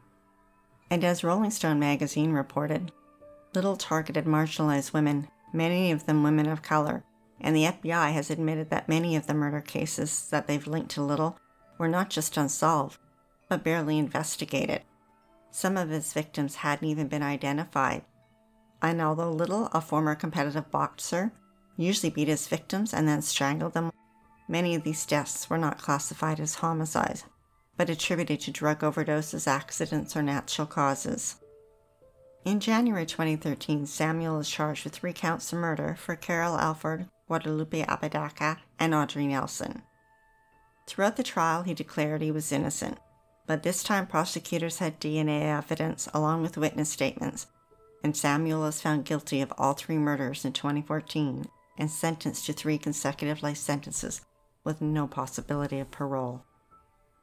And 0.90 1.02
as 1.02 1.24
Rolling 1.24 1.50
Stone 1.50 1.78
magazine 1.78 2.32
reported, 2.32 2.92
Little 3.54 3.76
targeted 3.76 4.26
marginalized 4.26 4.92
women, 4.92 5.28
many 5.52 5.92
of 5.92 6.06
them 6.06 6.22
women 6.22 6.48
of 6.48 6.60
color, 6.60 7.04
and 7.40 7.56
the 7.56 7.64
FBI 7.64 8.12
has 8.12 8.30
admitted 8.30 8.68
that 8.70 8.88
many 8.88 9.16
of 9.16 9.26
the 9.26 9.34
murder 9.34 9.60
cases 9.60 10.28
that 10.30 10.46
they've 10.46 10.66
linked 10.66 10.90
to 10.92 11.02
Little 11.02 11.38
were 11.78 11.88
not 11.88 12.10
just 12.10 12.36
unsolved, 12.36 12.98
but 13.48 13.64
barely 13.64 13.98
investigated. 13.98 14.82
Some 15.50 15.76
of 15.76 15.88
his 15.88 16.12
victims 16.12 16.56
hadn't 16.56 16.88
even 16.88 17.08
been 17.08 17.22
identified. 17.22 18.02
And 18.82 19.00
although 19.00 19.30
Little, 19.30 19.66
a 19.72 19.80
former 19.80 20.14
competitive 20.14 20.70
boxer, 20.70 21.32
usually 21.76 22.10
beat 22.10 22.28
his 22.28 22.46
victims 22.46 22.94
and 22.94 23.08
then 23.08 23.22
strangled 23.22 23.74
them. 23.74 23.90
Many 24.48 24.74
of 24.74 24.84
these 24.84 25.06
deaths 25.06 25.48
were 25.48 25.58
not 25.58 25.78
classified 25.78 26.38
as 26.38 26.56
homicides, 26.56 27.24
but 27.76 27.90
attributed 27.90 28.40
to 28.40 28.50
drug 28.50 28.80
overdoses, 28.80 29.46
accidents, 29.46 30.16
or 30.16 30.22
natural 30.22 30.66
causes. 30.66 31.36
In 32.44 32.60
January 32.60 33.06
2013, 33.06 33.86
Samuel 33.86 34.38
is 34.38 34.50
charged 34.50 34.84
with 34.84 34.94
three 34.94 35.14
counts 35.14 35.52
of 35.52 35.58
murder 35.58 35.96
for 35.98 36.14
Carol 36.14 36.58
Alford, 36.58 37.08
Guadalupe 37.26 37.84
Apodaca, 37.88 38.58
and 38.78 38.94
Audrey 38.94 39.26
Nelson. 39.26 39.82
Throughout 40.86 41.16
the 41.16 41.22
trial, 41.22 41.62
he 41.62 41.72
declared 41.72 42.20
he 42.20 42.30
was 42.30 42.52
innocent, 42.52 42.98
but 43.46 43.62
this 43.62 43.82
time 43.82 44.06
prosecutors 44.06 44.78
had 44.78 45.00
DNA 45.00 45.42
evidence 45.42 46.06
along 46.12 46.42
with 46.42 46.58
witness 46.58 46.90
statements, 46.90 47.46
and 48.02 48.14
Samuel 48.14 48.60
was 48.60 48.82
found 48.82 49.06
guilty 49.06 49.40
of 49.40 49.52
all 49.56 49.72
three 49.72 49.96
murders 49.96 50.44
in 50.44 50.52
2014 50.52 51.46
and 51.78 51.90
sentenced 51.90 52.46
to 52.46 52.52
three 52.52 52.78
consecutive 52.78 53.42
life 53.42 53.56
sentences 53.56 54.20
with 54.64 54.80
no 54.80 55.06
possibility 55.06 55.78
of 55.80 55.90
parole. 55.90 56.44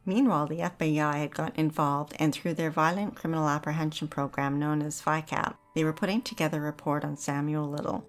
Meanwhile, 0.06 0.48
the 0.48 0.60
FBI 0.60 1.16
had 1.16 1.36
gotten 1.36 1.60
involved, 1.60 2.16
and 2.18 2.34
through 2.34 2.56
their 2.56 2.72
Violent 2.72 3.16
Criminal 3.16 3.48
Apprehension 3.48 4.08
Program 4.08 4.58
known 4.58 4.82
as 4.82 5.02
VICAP, 5.02 5.56
they 5.76 5.84
were 5.84 5.94
putting 5.94 6.22
together 6.22 6.58
a 6.58 6.66
report 6.66 7.06
on 7.06 7.16
Samuel 7.18 7.70
Little. 7.70 8.08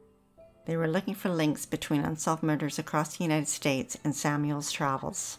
They 0.65 0.77
were 0.77 0.89
looking 0.89 1.15
for 1.15 1.29
links 1.29 1.67
between 1.67 2.03
unsolved 2.03 2.43
murders 2.43 2.79
across 2.79 3.17
the 3.17 3.25
United 3.25 3.49
States 3.49 3.99
and 4.05 4.15
Samuel's 4.15 4.73
travels. 4.73 5.39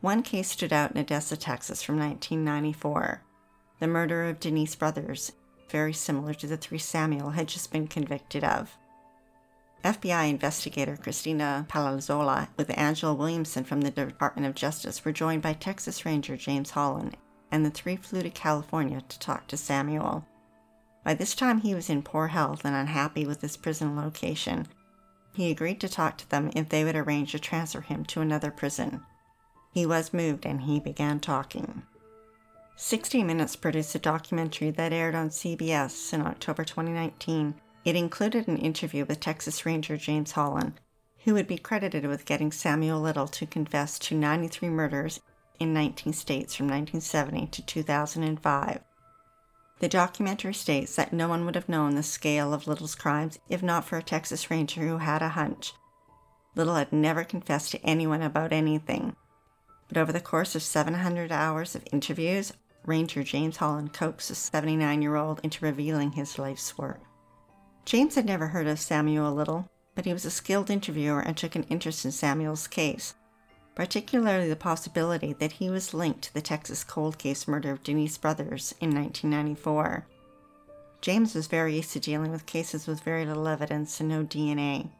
One 0.00 0.22
case 0.22 0.48
stood 0.48 0.72
out 0.72 0.92
in 0.92 0.98
Odessa, 0.98 1.36
Texas 1.36 1.82
from 1.82 1.98
1994. 1.98 3.22
the 3.80 3.86
murder 3.86 4.24
of 4.24 4.40
Denise 4.40 4.74
Brothers, 4.74 5.32
very 5.70 5.92
similar 5.92 6.34
to 6.34 6.46
the 6.46 6.56
three 6.56 6.78
Samuel 6.78 7.30
had 7.30 7.48
just 7.48 7.70
been 7.72 7.86
convicted 7.86 8.44
of. 8.44 8.76
FBI 9.84 10.28
investigator 10.28 10.96
Christina 10.96 11.66
Palazzolo 11.68 12.48
with 12.58 12.76
Angela 12.78 13.14
Williamson 13.14 13.64
from 13.64 13.80
the 13.80 13.90
Department 13.90 14.46
of 14.46 14.54
Justice 14.54 15.04
were 15.04 15.12
joined 15.12 15.40
by 15.40 15.54
Texas 15.54 16.04
Ranger 16.04 16.36
James 16.36 16.70
Holland, 16.70 17.16
and 17.50 17.64
the 17.64 17.70
three 17.70 17.96
flew 17.96 18.22
to 18.22 18.30
California 18.30 19.00
to 19.08 19.18
talk 19.18 19.46
to 19.46 19.56
Samuel. 19.56 20.26
By 21.02 21.14
this 21.14 21.34
time, 21.34 21.62
he 21.62 21.74
was 21.74 21.88
in 21.88 22.02
poor 22.02 22.28
health 22.28 22.64
and 22.64 22.76
unhappy 22.76 23.24
with 23.24 23.40
his 23.40 23.56
prison 23.56 23.96
location. 23.96 24.66
He 25.32 25.50
agreed 25.50 25.80
to 25.80 25.88
talk 25.88 26.18
to 26.18 26.28
them 26.28 26.50
if 26.54 26.68
they 26.68 26.84
would 26.84 26.96
arrange 26.96 27.32
to 27.32 27.38
transfer 27.38 27.80
him 27.80 28.04
to 28.06 28.20
another 28.20 28.50
prison. 28.50 29.02
He 29.72 29.86
was 29.86 30.12
moved 30.12 30.44
and 30.44 30.62
he 30.62 30.78
began 30.78 31.20
talking. 31.20 31.84
60 32.76 33.22
Minutes 33.22 33.56
produced 33.56 33.94
a 33.94 33.98
documentary 33.98 34.70
that 34.72 34.92
aired 34.92 35.14
on 35.14 35.30
CBS 35.30 36.12
in 36.12 36.20
October 36.20 36.64
2019 36.64 37.54
it 37.84 37.96
included 37.96 38.46
an 38.46 38.58
interview 38.58 39.04
with 39.04 39.20
Texas 39.20 39.64
Ranger 39.64 39.96
James 39.96 40.32
Holland, 40.32 40.74
who 41.24 41.34
would 41.34 41.46
be 41.46 41.58
credited 41.58 42.06
with 42.06 42.24
getting 42.24 42.52
Samuel 42.52 43.00
Little 43.00 43.28
to 43.28 43.46
confess 43.46 43.98
to 44.00 44.14
93 44.14 44.68
murders 44.68 45.20
in 45.58 45.72
19 45.72 46.12
states 46.12 46.54
from 46.54 46.66
1970 46.66 47.46
to 47.48 47.64
2005. 47.64 48.80
The 49.80 49.88
documentary 49.88 50.54
states 50.54 50.94
that 50.96 51.12
no 51.12 51.28
one 51.28 51.46
would 51.46 51.54
have 51.54 51.68
known 51.68 51.94
the 51.94 52.02
scale 52.02 52.52
of 52.52 52.66
Little's 52.66 52.94
crimes 52.94 53.38
if 53.48 53.62
not 53.62 53.84
for 53.84 53.96
a 53.96 54.02
Texas 54.02 54.50
Ranger 54.50 54.82
who 54.82 54.98
had 54.98 55.22
a 55.22 55.30
hunch. 55.30 55.72
Little 56.54 56.74
had 56.74 56.92
never 56.92 57.24
confessed 57.24 57.70
to 57.72 57.82
anyone 57.82 58.22
about 58.22 58.52
anything. 58.52 59.16
But 59.88 59.96
over 59.96 60.12
the 60.12 60.20
course 60.20 60.54
of 60.54 60.62
700 60.62 61.32
hours 61.32 61.74
of 61.74 61.86
interviews, 61.92 62.52
Ranger 62.84 63.22
James 63.22 63.56
Holland 63.56 63.92
coaxed 63.92 64.28
the 64.28 64.34
79 64.34 65.02
year 65.02 65.16
old 65.16 65.40
into 65.42 65.64
revealing 65.64 66.12
his 66.12 66.38
life's 66.38 66.76
work. 66.76 67.00
James 67.84 68.14
had 68.14 68.26
never 68.26 68.48
heard 68.48 68.66
of 68.66 68.78
Samuel 68.78 69.32
Little, 69.32 69.68
but 69.94 70.04
he 70.04 70.12
was 70.12 70.24
a 70.24 70.30
skilled 70.30 70.70
interviewer 70.70 71.20
and 71.20 71.36
took 71.36 71.54
an 71.56 71.64
interest 71.64 72.04
in 72.04 72.12
Samuel's 72.12 72.66
case, 72.66 73.14
particularly 73.74 74.48
the 74.48 74.56
possibility 74.56 75.32
that 75.34 75.52
he 75.52 75.70
was 75.70 75.94
linked 75.94 76.22
to 76.22 76.34
the 76.34 76.42
Texas 76.42 76.84
cold 76.84 77.18
case 77.18 77.48
murder 77.48 77.70
of 77.72 77.82
Denise 77.82 78.18
Brothers 78.18 78.74
in 78.80 78.94
1994. 78.94 80.06
James 81.00 81.34
was 81.34 81.46
very 81.46 81.76
used 81.76 81.92
to 81.92 82.00
dealing 82.00 82.30
with 82.30 82.46
cases 82.46 82.86
with 82.86 83.02
very 83.02 83.24
little 83.24 83.48
evidence 83.48 84.00
and 84.00 84.08
no 84.08 84.22
DNA. 84.22 84.90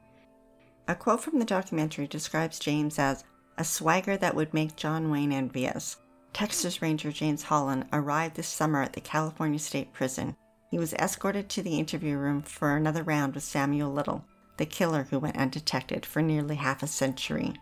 A 0.89 0.95
quote 0.95 1.21
from 1.21 1.39
the 1.39 1.45
documentary 1.45 2.07
describes 2.07 2.59
James 2.59 2.99
as 2.99 3.25
a 3.59 3.65
swagger 3.65 4.17
that 4.17 4.35
would 4.35 4.55
make 4.55 4.77
John 4.77 5.11
Wayne 5.11 5.33
envious. 5.33 5.99
Texas 6.33 6.81
Ranger 6.81 7.13
James 7.13 7.43
Holland 7.43 7.87
arrived 7.93 8.37
this 8.37 8.49
summer 8.49 8.83
at 8.83 8.95
the 8.95 9.01
California 9.01 9.59
State 9.59 9.93
Prison 9.93 10.37
he 10.71 10.79
was 10.79 10.95
escorted 10.95 11.49
to 11.49 11.63
the 11.63 11.79
interview 11.79 12.17
room 12.17 12.43
for 12.43 12.77
another 12.77 13.03
round 13.03 13.35
with 13.35 13.43
Samuel 13.43 13.93
Little, 13.93 14.25
the 14.57 14.67
killer 14.67 15.09
who 15.11 15.19
went 15.19 15.37
undetected 15.37 16.07
for 16.07 16.23
nearly 16.23 16.55
half 16.55 16.83
a 16.83 16.87
century. 16.87 17.55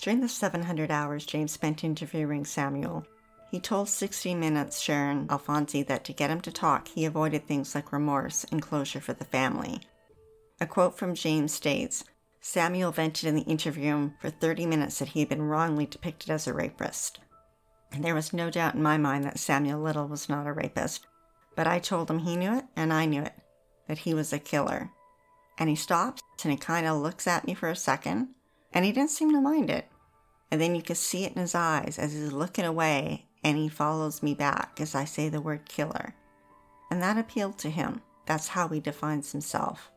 During 0.00 0.20
the 0.20 0.28
700 0.28 0.90
hours 0.90 1.24
James 1.24 1.52
spent 1.52 1.84
interviewing 1.84 2.44
Samuel, 2.44 3.06
he 3.52 3.60
told 3.60 3.88
60 3.88 4.34
Minutes 4.34 4.80
Sharon 4.80 5.28
Alfonsi 5.28 5.86
that 5.86 6.04
to 6.04 6.12
get 6.12 6.30
him 6.30 6.40
to 6.40 6.50
talk, 6.50 6.88
he 6.88 7.04
avoided 7.04 7.46
things 7.46 7.74
like 7.74 7.92
remorse 7.92 8.44
and 8.50 8.60
closure 8.60 9.00
for 9.00 9.12
the 9.12 9.24
family. 9.24 9.80
A 10.60 10.66
quote 10.66 10.98
from 10.98 11.14
James 11.14 11.52
states 11.52 12.02
Samuel 12.40 12.90
vented 12.90 13.28
in 13.28 13.36
the 13.36 13.42
interview 13.42 13.92
room 13.92 14.14
for 14.20 14.30
30 14.30 14.66
minutes 14.66 14.98
that 14.98 15.08
he 15.08 15.20
had 15.20 15.28
been 15.28 15.42
wrongly 15.42 15.86
depicted 15.86 16.30
as 16.30 16.48
a 16.48 16.52
rapist. 16.52 17.20
And 17.92 18.02
there 18.02 18.14
was 18.14 18.32
no 18.32 18.50
doubt 18.50 18.74
in 18.74 18.82
my 18.82 18.96
mind 18.96 19.24
that 19.24 19.38
Samuel 19.38 19.80
Little 19.80 20.08
was 20.08 20.28
not 20.28 20.48
a 20.48 20.52
rapist, 20.52 21.06
but 21.54 21.66
I 21.66 21.78
told 21.78 22.10
him 22.10 22.20
he 22.20 22.36
knew 22.36 22.56
it 22.56 22.64
and 22.76 22.92
I 22.92 23.06
knew 23.06 23.22
it, 23.22 23.34
that 23.88 23.98
he 23.98 24.14
was 24.14 24.32
a 24.32 24.38
killer. 24.38 24.90
And 25.58 25.68
he 25.68 25.76
stops 25.76 26.22
and 26.42 26.50
he 26.50 26.58
kind 26.58 26.86
of 26.86 27.00
looks 27.00 27.26
at 27.26 27.46
me 27.46 27.54
for 27.54 27.68
a 27.68 27.76
second, 27.76 28.28
and 28.72 28.84
he 28.84 28.92
didn't 28.92 29.10
seem 29.10 29.30
to 29.32 29.40
mind 29.40 29.70
it. 29.70 29.86
And 30.50 30.60
then 30.60 30.74
you 30.74 30.82
can 30.82 30.96
see 30.96 31.24
it 31.24 31.32
in 31.32 31.40
his 31.40 31.54
eyes 31.54 31.98
as 31.98 32.12
he's 32.12 32.32
looking 32.32 32.64
away 32.64 33.26
and 33.44 33.56
he 33.56 33.68
follows 33.68 34.22
me 34.22 34.34
back 34.34 34.78
as 34.80 34.94
I 34.94 35.04
say 35.04 35.28
the 35.28 35.40
word 35.40 35.68
killer. 35.68 36.14
And 36.90 37.02
that 37.02 37.18
appealed 37.18 37.58
to 37.58 37.70
him. 37.70 38.02
That's 38.26 38.48
how 38.48 38.68
he 38.68 38.80
defines 38.80 39.32
himself. 39.32 39.90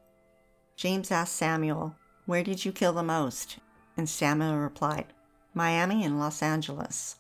James 0.76 1.12
asked 1.12 1.36
Samuel, 1.36 1.96
Where 2.26 2.44
did 2.44 2.66
you 2.66 2.72
kill 2.72 2.94
the 2.94 3.04
most? 3.04 3.58
And 3.98 4.10
Samuel 4.10 4.58
replied, 4.58 5.08
Miami 5.54 6.04
and 6.04 6.20
Los 6.20 6.42
Angeles. 6.42 7.18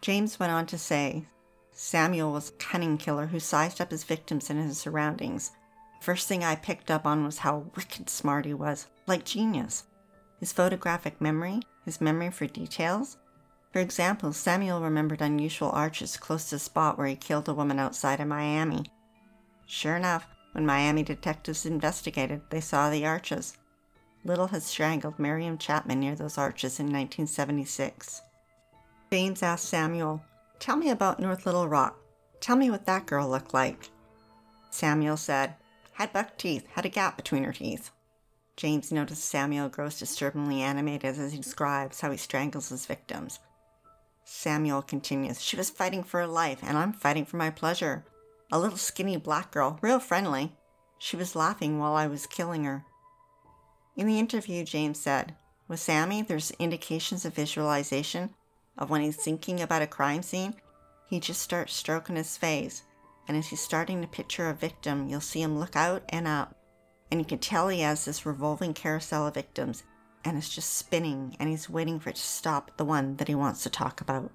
James 0.00 0.40
went 0.40 0.52
on 0.52 0.66
to 0.66 0.78
say 0.78 1.26
Samuel 1.74 2.32
was 2.32 2.50
a 2.50 2.52
cunning 2.52 2.96
killer 2.96 3.26
who 3.26 3.40
sized 3.40 3.80
up 3.80 3.90
his 3.90 4.04
victims 4.04 4.48
and 4.48 4.62
his 4.62 4.78
surroundings. 4.78 5.50
First 6.00 6.28
thing 6.28 6.44
I 6.44 6.54
picked 6.54 6.90
up 6.90 7.04
on 7.04 7.24
was 7.24 7.38
how 7.38 7.66
wicked 7.74 8.08
smart 8.08 8.44
he 8.44 8.54
was, 8.54 8.86
like 9.06 9.24
genius. 9.24 9.84
His 10.38 10.52
photographic 10.52 11.20
memory, 11.20 11.62
his 11.84 12.00
memory 12.00 12.30
for 12.30 12.46
details. 12.46 13.16
For 13.72 13.80
example, 13.80 14.32
Samuel 14.32 14.80
remembered 14.80 15.20
unusual 15.20 15.70
arches 15.70 16.16
close 16.16 16.48
to 16.50 16.56
the 16.56 16.58
spot 16.60 16.96
where 16.96 17.08
he 17.08 17.16
killed 17.16 17.48
a 17.48 17.54
woman 17.54 17.80
outside 17.80 18.20
of 18.20 18.28
Miami. 18.28 18.84
Sure 19.66 19.96
enough, 19.96 20.28
when 20.52 20.64
Miami 20.64 21.02
detectives 21.02 21.66
investigated, 21.66 22.42
they 22.50 22.60
saw 22.60 22.88
the 22.88 23.04
arches. 23.04 23.56
Little 24.24 24.46
had 24.46 24.62
strangled 24.62 25.18
Miriam 25.18 25.58
Chapman 25.58 25.98
near 25.98 26.14
those 26.14 26.38
arches 26.38 26.78
in 26.78 26.86
1976. 26.86 28.22
James 29.10 29.42
asked 29.42 29.68
Samuel, 29.68 30.22
Tell 30.64 30.76
me 30.76 30.88
about 30.88 31.20
North 31.20 31.44
Little 31.44 31.68
Rock. 31.68 32.00
Tell 32.40 32.56
me 32.56 32.70
what 32.70 32.86
that 32.86 33.04
girl 33.04 33.28
looked 33.28 33.52
like. 33.52 33.90
Samuel 34.70 35.18
said, 35.18 35.56
Had 35.92 36.10
buck 36.14 36.38
teeth, 36.38 36.66
had 36.72 36.86
a 36.86 36.88
gap 36.88 37.18
between 37.18 37.44
her 37.44 37.52
teeth. 37.52 37.90
James 38.56 38.90
noticed 38.90 39.26
Samuel 39.26 39.68
grows 39.68 39.98
disturbingly 39.98 40.62
animated 40.62 41.18
as 41.18 41.32
he 41.32 41.36
describes 41.36 42.00
how 42.00 42.10
he 42.10 42.16
strangles 42.16 42.70
his 42.70 42.86
victims. 42.86 43.40
Samuel 44.24 44.80
continues, 44.80 45.42
She 45.42 45.54
was 45.54 45.68
fighting 45.68 46.02
for 46.02 46.20
her 46.20 46.26
life, 46.26 46.60
and 46.62 46.78
I'm 46.78 46.94
fighting 46.94 47.26
for 47.26 47.36
my 47.36 47.50
pleasure. 47.50 48.06
A 48.50 48.58
little 48.58 48.78
skinny 48.78 49.18
black 49.18 49.50
girl, 49.50 49.78
real 49.82 50.00
friendly. 50.00 50.56
She 50.96 51.14
was 51.14 51.36
laughing 51.36 51.78
while 51.78 51.92
I 51.92 52.06
was 52.06 52.26
killing 52.26 52.64
her. 52.64 52.86
In 53.96 54.06
the 54.06 54.18
interview, 54.18 54.64
James 54.64 54.98
said, 54.98 55.36
With 55.68 55.80
Sammy, 55.80 56.22
there's 56.22 56.52
indications 56.52 57.26
of 57.26 57.34
visualization 57.34 58.30
of 58.76 58.90
when 58.90 59.02
he's 59.02 59.16
thinking 59.16 59.60
about 59.60 59.82
a 59.82 59.86
crime 59.86 60.22
scene, 60.22 60.54
he 61.08 61.20
just 61.20 61.40
starts 61.40 61.74
stroking 61.74 62.16
his 62.16 62.36
face. 62.36 62.82
And 63.26 63.36
as 63.36 63.48
he's 63.48 63.60
starting 63.60 64.02
to 64.02 64.08
picture 64.08 64.48
a 64.48 64.54
victim, 64.54 65.08
you'll 65.08 65.20
see 65.20 65.42
him 65.42 65.58
look 65.58 65.76
out 65.76 66.02
and 66.08 66.26
up. 66.26 66.56
And 67.10 67.20
you 67.20 67.24
can 67.24 67.38
tell 67.38 67.68
he 67.68 67.80
has 67.80 68.04
this 68.04 68.26
revolving 68.26 68.74
carousel 68.74 69.26
of 69.26 69.34
victims, 69.34 69.84
and 70.24 70.36
it's 70.36 70.54
just 70.54 70.76
spinning, 70.76 71.36
and 71.38 71.48
he's 71.48 71.70
waiting 71.70 72.00
for 72.00 72.10
it 72.10 72.16
to 72.16 72.22
stop 72.22 72.76
the 72.76 72.84
one 72.84 73.16
that 73.16 73.28
he 73.28 73.34
wants 73.34 73.62
to 73.62 73.70
talk 73.70 74.00
about. 74.00 74.30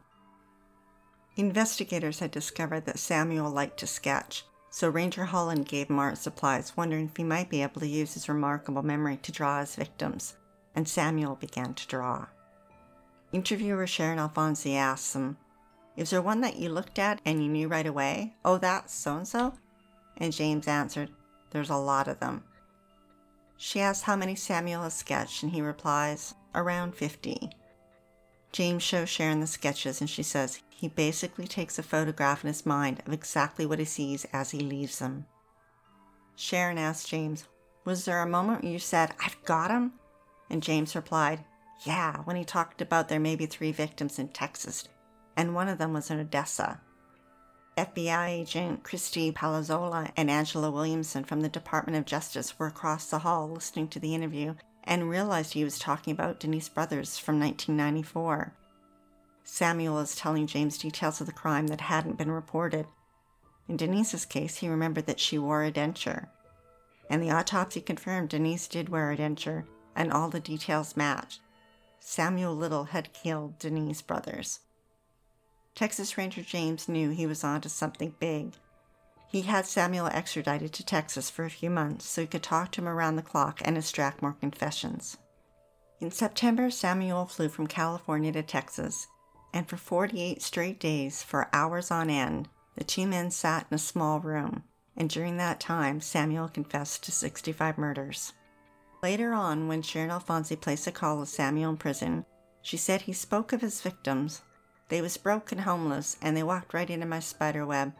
Investigators 1.36 2.20
had 2.20 2.32
discovered 2.32 2.86
that 2.86 3.00
Samuel 3.00 3.50
liked 3.50 3.80
to 3.80 3.88
sketch, 3.88 4.44
so 4.70 4.90
Ranger 4.90 5.26
Holland 5.26 5.68
gave 5.68 5.90
him 5.90 6.00
art 6.00 6.18
supplies, 6.18 6.78
wondering 6.78 7.06
if 7.06 7.18
he 7.18 7.24
might 7.24 7.50
be 7.50 7.64
able 7.64 7.82
to 7.82 7.88
use 7.88 8.14
his 8.14 8.30
remarkable 8.30 8.84
memory 8.84 9.18
to 9.18 9.32
draw 9.32 9.60
his 9.60 9.76
victims, 9.76 10.36
and 10.76 10.88
Samuel 10.88 11.36
began 11.36 11.74
to 11.74 11.88
draw. 11.88 12.28
Interviewer 13.32 13.86
Sharon 13.86 14.18
Alfonsi 14.18 14.76
asks 14.76 15.16
him, 15.16 15.38
Is 15.96 16.10
there 16.10 16.22
one 16.22 16.42
that 16.42 16.56
you 16.56 16.70
looked 16.70 16.98
at 16.98 17.22
and 17.26 17.44
you 17.44 17.50
knew 17.50 17.68
right 17.68 17.86
away? 17.86 18.36
Oh, 18.44 18.58
that's 18.58 18.94
so 18.94 19.18
and 19.18 19.28
so? 19.28 19.54
And 20.18 20.34
James 20.34 20.68
answered, 20.68 21.12
There's 21.52 21.70
a 21.70 21.76
lot 21.76 22.08
of 22.08 22.20
them. 22.20 22.44
She 23.58 23.82
asks 23.82 24.04
how 24.04 24.16
many 24.16 24.36
Samuel 24.36 24.84
has 24.84 24.94
sketched, 24.94 25.44
and 25.44 25.52
he 25.52 25.62
replies, 25.62 26.34
Around 26.56 26.96
50. 26.96 27.50
James 28.52 28.82
shows 28.82 29.10
Sharon 29.10 29.42
the 29.42 29.48
sketches, 29.48 30.02
and 30.02 30.10
she 30.10 30.24
says 30.24 30.62
he 30.70 30.88
basically 30.88 31.46
takes 31.46 31.78
a 31.78 31.84
photograph 31.84 32.44
in 32.44 32.48
his 32.48 32.66
mind 32.66 33.04
of 33.06 33.14
exactly 33.14 33.66
what 33.66 33.80
he 33.80 33.86
sees 33.86 34.26
as 34.34 34.52
he 34.52 34.60
leaves 34.60 35.00
them. 35.00 35.26
Sharon 36.36 36.78
asks 36.78 37.08
James, 37.08 37.46
Was 37.86 38.06
there 38.06 38.22
a 38.22 38.28
moment 38.28 38.64
you 38.64 38.80
said, 38.80 39.14
I've 39.24 39.44
got 39.44 39.70
him? 39.70 39.94
And 40.50 40.64
James 40.64 40.96
replied, 40.96 41.44
yeah, 41.82 42.18
when 42.26 42.36
he 42.36 42.44
talked 42.44 42.82
about 42.82 43.08
there 43.08 43.20
may 43.20 43.36
be 43.36 43.46
three 43.46 43.72
victims 43.72 44.20
in 44.20 44.30
Texas, 44.30 44.88
and 45.38 45.56
one 45.56 45.70
of 45.70 45.78
them 45.78 45.94
was 45.94 46.10
in 46.12 46.20
Odessa. 46.20 46.82
FBI 47.78 48.28
agent 48.28 48.84
Christy 48.84 49.32
Palazzolo 49.32 50.12
and 50.18 50.30
Angela 50.30 50.70
Williamson 50.70 51.24
from 51.24 51.40
the 51.40 51.48
Department 51.48 51.98
of 51.98 52.06
Justice 52.06 52.60
were 52.60 52.68
across 52.68 53.10
the 53.10 53.20
hall 53.20 53.50
listening 53.50 53.88
to 53.90 54.00
the 54.00 54.14
interview 54.14 54.56
and 54.84 55.10
realized 55.10 55.54
he 55.54 55.64
was 55.64 55.80
talking 55.80 56.12
about 56.12 56.42
Denise 56.42 56.68
Brothers 56.68 57.18
from 57.18 57.40
1994. 57.40 58.54
Samuel 59.44 60.00
is 60.00 60.16
telling 60.16 60.46
James 60.46 60.78
details 60.78 61.22
of 61.22 61.28
the 61.28 61.34
crime 61.34 61.68
that 61.68 61.82
hadn't 61.82 62.18
been 62.18 62.32
reported. 62.32 62.86
In 63.70 63.78
Denise's 63.78 64.26
case, 64.26 64.58
he 64.58 64.68
remembered 64.68 65.06
that 65.06 65.20
she 65.20 65.40
wore 65.40 65.64
a 65.64 65.72
denture. 65.72 66.28
And 67.10 67.22
the 67.22 67.32
autopsy 67.32 67.82
confirmed 67.82 68.30
Denise 68.30 68.68
did 68.68 68.90
wear 68.90 69.12
a 69.12 69.18
denture, 69.18 69.66
and 69.96 70.12
all 70.12 70.30
the 70.30 70.40
details 70.40 70.98
matched. 70.98 71.40
Samuel 72.00 72.56
Little 72.56 72.86
had 72.86 73.14
killed 73.14 73.60
Denise 73.60 74.02
Brothers. 74.02 74.60
Texas 75.76 76.18
Ranger 76.18 76.42
James 76.42 76.90
knew 76.90 77.10
he 77.10 77.26
was 77.26 77.44
onto 77.44 77.70
something 77.70 78.16
big. 78.20 78.54
He 79.28 79.44
had 79.44 79.66
Samuel 79.66 80.08
extradited 80.08 80.74
to 80.74 80.86
Texas 80.86 81.30
for 81.30 81.46
a 81.46 81.50
few 81.50 81.70
months 81.70 82.06
so 82.06 82.22
he 82.22 82.28
could 82.28 82.44
talk 82.44 82.72
to 82.72 82.82
him 82.82 82.90
around 82.90 83.16
the 83.16 83.22
clock 83.22 83.62
and 83.64 83.78
extract 83.78 84.22
more 84.22 84.34
confessions. 84.34 85.18
In 86.00 86.12
September, 86.12 86.72
Samuel 86.72 87.26
flew 87.26 87.50
from 87.50 87.68
California 87.68 88.32
to 88.32 88.42
Texas, 88.42 89.08
and 89.54 89.68
for 89.68 89.78
48 89.78 90.42
straight 90.42 90.80
days, 90.80 91.22
for 91.22 91.50
hours 91.54 91.92
on 91.92 92.10
end, 92.10 92.50
the 92.76 92.84
two 92.84 93.06
men 93.06 93.30
sat 93.30 93.68
in 93.70 93.76
a 93.76 93.80
small 93.80 94.20
room, 94.20 94.64
and 94.96 95.10
during 95.10 95.38
that 95.38 95.60
time, 95.60 96.02
Samuel 96.02 96.48
confessed 96.48 97.04
to 97.04 97.12
65 97.12 97.78
murders. 97.78 98.34
Later 99.02 99.34
on, 99.34 99.68
when 99.68 99.82
Sharon 99.82 100.10
Alfonsi 100.10 100.60
placed 100.60 100.88
a 100.88 100.92
call 100.92 101.20
with 101.20 101.30
Samuel 101.30 101.72
in 101.72 101.78
prison, 101.78 102.26
she 102.62 102.76
said 102.76 103.02
he 103.02 103.14
spoke 103.14 103.54
of 103.54 103.62
his 103.62 103.82
victims. 103.82 104.42
They 104.90 105.02
was 105.02 105.18
broke 105.18 105.52
and 105.52 105.62
homeless, 105.62 106.18
and 106.22 106.36
they 106.36 106.44
walked 106.44 106.74
right 106.74 106.90
into 106.90 107.06
my 107.06 107.20
spider 107.20 107.66
web. 107.66 107.94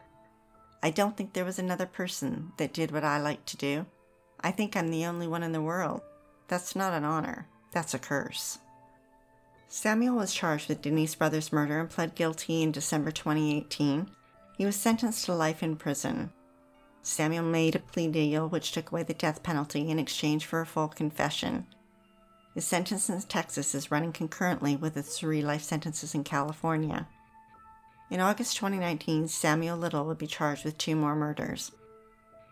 I 0.84 0.90
don't 0.90 1.16
think 1.16 1.34
there 1.34 1.46
was 1.46 1.60
another 1.60 1.86
person 1.86 2.52
that 2.58 2.74
did 2.74 2.92
what 2.92 3.04
I 3.04 3.20
like 3.20 3.46
to 3.46 3.58
do. 3.58 3.86
I 4.42 4.52
think 4.52 4.76
I'm 4.76 4.92
the 4.92 5.06
only 5.06 5.28
one 5.28 5.44
in 5.44 5.52
the 5.52 5.62
world. 5.62 6.02
That's 6.48 6.76
not 6.76 6.94
an 6.94 7.04
honor. 7.04 7.48
That's 7.72 7.94
a 7.94 8.00
curse. 8.00 8.60
Samuel 9.68 10.16
was 10.16 10.34
charged 10.34 10.68
with 10.68 10.82
Denise 10.82 11.16
Brothers' 11.16 11.54
murder 11.54 11.80
and 11.80 11.90
pled 11.90 12.16
guilty 12.16 12.64
in 12.64 12.72
December 12.72 13.12
2018. 13.12 14.10
He 14.58 14.66
was 14.66 14.76
sentenced 14.76 15.26
to 15.26 15.34
life 15.34 15.62
in 15.62 15.76
prison. 15.76 16.32
Samuel 17.02 17.44
made 17.44 17.76
a 17.76 17.80
plea 17.80 18.08
deal 18.08 18.48
which 18.48 18.72
took 18.72 18.92
away 18.92 19.04
the 19.04 19.14
death 19.14 19.44
penalty 19.44 19.90
in 19.90 20.00
exchange 20.00 20.46
for 20.46 20.62
a 20.62 20.66
full 20.66 20.88
confession. 20.88 21.66
His 22.54 22.66
sentence 22.66 23.10
in 23.10 23.22
Texas 23.22 23.74
is 23.74 23.92
running 23.92 24.12
concurrently 24.12 24.76
with 24.76 24.96
his 24.96 25.18
three 25.18 25.42
life 25.42 25.64
sentences 25.64 26.14
in 26.14 26.24
California. 26.24 27.08
In 28.10 28.20
August 28.20 28.58
2019, 28.58 29.28
Samuel 29.28 29.78
Little 29.78 30.06
would 30.06 30.18
be 30.18 30.28
charged 30.28 30.66
with 30.66 30.78
two 30.78 30.96
more 30.96 31.16
murders. 31.16 31.72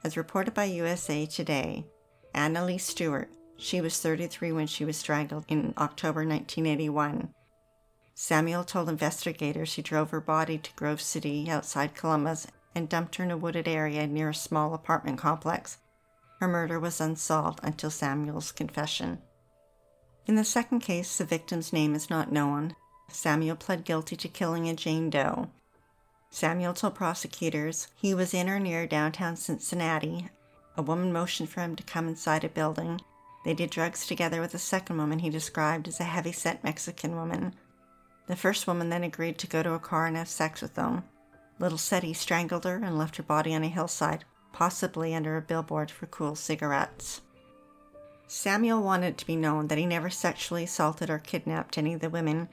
As 0.03 0.15
reported 0.15 0.53
by 0.53 0.65
USA 0.65 1.25
Today, 1.25 1.85
Anna 2.33 2.63
Lee 2.63 2.77
Stewart, 2.77 3.29
she 3.57 3.81
was 3.81 3.99
33 3.99 4.51
when 4.51 4.67
she 4.67 4.85
was 4.85 4.97
strangled 4.97 5.45
in 5.47 5.73
October 5.77 6.19
1981. 6.19 7.33
Samuel 8.13 8.63
told 8.63 8.89
investigators 8.89 9.73
he 9.73 9.81
drove 9.81 10.11
her 10.11 10.21
body 10.21 10.57
to 10.59 10.73
Grove 10.75 11.01
City 11.01 11.49
outside 11.49 11.95
Columbus 11.95 12.47
and 12.77 12.87
dumped 12.87 13.15
her 13.15 13.23
in 13.23 13.31
a 13.31 13.37
wooded 13.37 13.67
area 13.67 14.07
near 14.07 14.29
a 14.29 14.35
small 14.35 14.73
apartment 14.73 15.17
complex. 15.17 15.79
Her 16.39 16.47
murder 16.47 16.79
was 16.79 17.01
unsolved 17.01 17.59
until 17.63 17.89
Samuel's 17.89 18.51
confession. 18.51 19.17
In 20.27 20.35
the 20.35 20.45
second 20.45 20.81
case, 20.81 21.17
the 21.17 21.25
victim's 21.25 21.73
name 21.73 21.95
is 21.95 22.09
not 22.09 22.31
known. 22.31 22.75
Samuel 23.09 23.55
pled 23.55 23.83
guilty 23.83 24.15
to 24.17 24.27
killing 24.27 24.69
a 24.69 24.75
Jane 24.75 25.09
Doe. 25.09 25.49
Samuel 26.29 26.73
told 26.73 26.95
prosecutors 26.95 27.87
he 27.95 28.13
was 28.13 28.33
in 28.33 28.49
or 28.49 28.59
near 28.59 28.85
downtown 28.85 29.35
Cincinnati. 29.35 30.29
A 30.75 30.81
woman 30.81 31.11
motioned 31.11 31.49
for 31.49 31.61
him 31.61 31.75
to 31.75 31.83
come 31.83 32.07
inside 32.07 32.43
a 32.43 32.49
building. 32.49 33.01
They 33.45 33.53
did 33.53 33.71
drugs 33.71 34.05
together 34.05 34.41
with 34.41 34.53
a 34.53 34.59
second 34.59 34.97
woman 34.97 35.19
he 35.19 35.29
described 35.29 35.87
as 35.87 35.99
a 35.99 36.03
heavy 36.03 36.33
set 36.33 36.63
Mexican 36.63 37.15
woman. 37.15 37.55
The 38.27 38.35
first 38.35 38.67
woman 38.67 38.89
then 38.89 39.03
agreed 39.03 39.37
to 39.39 39.47
go 39.47 39.63
to 39.63 39.73
a 39.73 39.79
car 39.79 40.05
and 40.05 40.17
have 40.17 40.27
sex 40.27 40.61
with 40.61 40.75
them. 40.75 41.05
Little 41.59 41.79
he 42.01 42.13
strangled 42.13 42.65
her 42.65 42.75
and 42.75 42.97
left 42.97 43.17
her 43.17 43.23
body 43.23 43.53
on 43.55 43.63
a 43.63 43.67
hillside, 43.67 44.25
possibly 44.53 45.15
under 45.15 45.37
a 45.37 45.41
billboard 45.41 45.89
for 45.89 46.05
Kool 46.05 46.35
cigarettes. 46.35 47.21
Samuel 48.27 48.83
wanted 48.83 49.17
to 49.17 49.25
be 49.25 49.35
known 49.35 49.67
that 49.67 49.77
he 49.77 49.85
never 49.85 50.09
sexually 50.09 50.65
assaulted 50.65 51.09
or 51.09 51.17
kidnapped 51.17 51.77
any 51.77 51.93
of 51.93 52.01
the 52.01 52.09
women. 52.09 52.49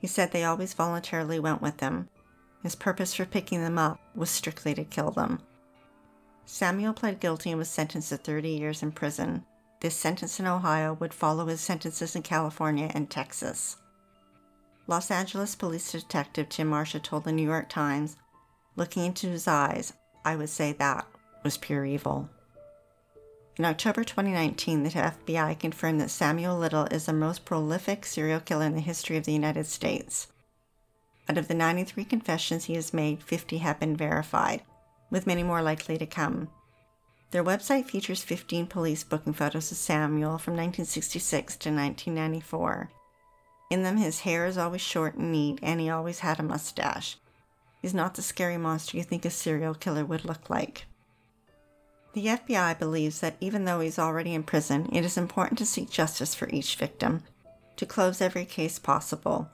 He 0.00 0.06
said 0.06 0.32
they 0.32 0.44
always 0.44 0.74
voluntarily 0.74 1.38
went 1.38 1.60
with 1.60 1.80
him. 1.80 2.08
His 2.62 2.74
purpose 2.74 3.14
for 3.14 3.26
picking 3.26 3.60
them 3.60 3.78
up 3.78 4.00
was 4.14 4.30
strictly 4.30 4.74
to 4.74 4.84
kill 4.84 5.10
them. 5.10 5.40
Samuel 6.44 6.94
pled 6.94 7.20
guilty 7.20 7.50
and 7.50 7.58
was 7.58 7.68
sentenced 7.68 8.08
to 8.08 8.16
30 8.16 8.48
years 8.48 8.82
in 8.82 8.90
prison. 8.90 9.44
This 9.80 9.94
sentence 9.94 10.40
in 10.40 10.46
Ohio 10.46 10.94
would 10.94 11.14
follow 11.14 11.46
his 11.46 11.60
sentences 11.60 12.16
in 12.16 12.22
California 12.22 12.90
and 12.94 13.08
Texas. 13.08 13.76
Los 14.86 15.10
Angeles 15.10 15.54
police 15.54 15.92
detective 15.92 16.48
Tim 16.48 16.68
Marcia 16.68 16.98
told 16.98 17.24
the 17.24 17.32
New 17.32 17.46
York 17.46 17.68
Times, 17.68 18.16
looking 18.78 19.04
into 19.04 19.26
his 19.26 19.46
eyes, 19.46 19.92
I 20.24 20.36
would 20.36 20.48
say 20.48 20.72
that 20.72 21.06
was 21.42 21.58
pure 21.58 21.84
evil. 21.84 22.30
In 23.58 23.64
October 23.64 24.04
2019, 24.04 24.84
the 24.84 24.90
FBI 24.90 25.58
confirmed 25.58 26.00
that 26.00 26.10
Samuel 26.10 26.56
Little 26.56 26.84
is 26.84 27.06
the 27.06 27.12
most 27.12 27.44
prolific 27.44 28.06
serial 28.06 28.38
killer 28.38 28.66
in 28.66 28.76
the 28.76 28.80
history 28.80 29.16
of 29.16 29.24
the 29.24 29.32
United 29.32 29.66
States. 29.66 30.28
Out 31.28 31.36
of 31.36 31.48
the 31.48 31.54
93 31.54 32.04
confessions 32.04 32.66
he 32.66 32.74
has 32.74 32.94
made, 32.94 33.22
50 33.22 33.58
have 33.58 33.80
been 33.80 33.96
verified, 33.96 34.62
with 35.10 35.26
many 35.26 35.42
more 35.42 35.60
likely 35.60 35.98
to 35.98 36.06
come. 36.06 36.48
Their 37.32 37.44
website 37.44 37.86
features 37.86 38.22
15 38.22 38.68
police 38.68 39.02
booking 39.02 39.34
photos 39.34 39.70
of 39.72 39.76
Samuel 39.76 40.38
from 40.38 40.54
1966 40.54 41.56
to 41.56 41.70
1994. 41.70 42.90
In 43.70 43.82
them, 43.82 43.96
his 43.98 44.20
hair 44.20 44.46
is 44.46 44.56
always 44.56 44.80
short 44.80 45.16
and 45.16 45.32
neat, 45.32 45.58
and 45.62 45.80
he 45.80 45.90
always 45.90 46.20
had 46.20 46.38
a 46.38 46.42
mustache. 46.42 47.18
He's 47.80 47.94
not 47.94 48.14
the 48.14 48.22
scary 48.22 48.58
monster 48.58 48.96
you 48.96 49.02
think 49.02 49.24
a 49.24 49.30
serial 49.30 49.74
killer 49.74 50.04
would 50.04 50.24
look 50.24 50.50
like. 50.50 50.86
The 52.14 52.26
FBI 52.26 52.78
believes 52.78 53.20
that 53.20 53.36
even 53.40 53.64
though 53.64 53.80
he's 53.80 53.98
already 53.98 54.34
in 54.34 54.42
prison, 54.42 54.88
it 54.92 55.04
is 55.04 55.16
important 55.16 55.58
to 55.58 55.66
seek 55.66 55.90
justice 55.90 56.34
for 56.34 56.48
each 56.48 56.76
victim, 56.76 57.22
to 57.76 57.86
close 57.86 58.20
every 58.20 58.44
case 58.44 58.78
possible. 58.78 59.50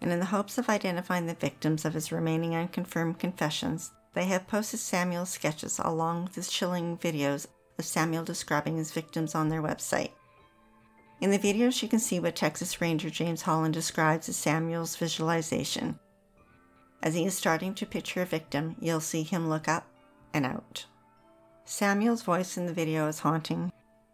And 0.00 0.12
in 0.12 0.18
the 0.18 0.26
hopes 0.26 0.58
of 0.58 0.68
identifying 0.68 1.26
the 1.26 1.34
victims 1.34 1.84
of 1.84 1.94
his 1.94 2.12
remaining 2.12 2.54
unconfirmed 2.54 3.18
confessions, 3.18 3.92
they 4.14 4.24
have 4.26 4.48
posted 4.48 4.80
Samuel's 4.80 5.30
sketches 5.30 5.80
along 5.82 6.24
with 6.24 6.34
his 6.34 6.50
chilling 6.50 6.98
videos 6.98 7.46
of 7.78 7.84
Samuel 7.84 8.24
describing 8.24 8.76
his 8.76 8.90
victims 8.90 9.34
on 9.34 9.48
their 9.48 9.62
website. 9.62 10.10
In 11.20 11.30
the 11.30 11.38
videos, 11.38 11.82
you 11.82 11.88
can 11.88 11.98
see 11.98 12.20
what 12.20 12.36
Texas 12.36 12.80
Ranger 12.80 13.10
James 13.10 13.42
Holland 13.42 13.74
describes 13.74 14.28
as 14.28 14.36
Samuel's 14.36 14.96
visualization. 14.96 15.98
As 17.02 17.14
he 17.14 17.24
is 17.24 17.36
starting 17.36 17.74
to 17.74 17.86
picture 17.86 18.22
a 18.22 18.26
victim, 18.26 18.76
you'll 18.80 19.00
see 19.00 19.22
him 19.22 19.48
look 19.48 19.68
up 19.68 19.86
and 20.34 20.44
out. 20.44 20.86
Samuel's 21.64 22.22
voice 22.22 22.56
in 22.56 22.66
the 22.66 22.72
video 22.72 23.06
is 23.08 23.20
haunting. 23.20 23.72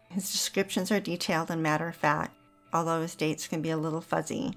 His 0.09 0.31
descriptions 0.31 0.91
are 0.91 0.99
detailed 0.99 1.49
and 1.49 1.63
matter 1.63 1.87
of 1.87 1.95
fact, 1.95 2.35
although 2.73 3.01
his 3.01 3.15
dates 3.15 3.47
can 3.47 3.61
be 3.61 3.69
a 3.69 3.77
little 3.77 4.01
fuzzy. 4.01 4.53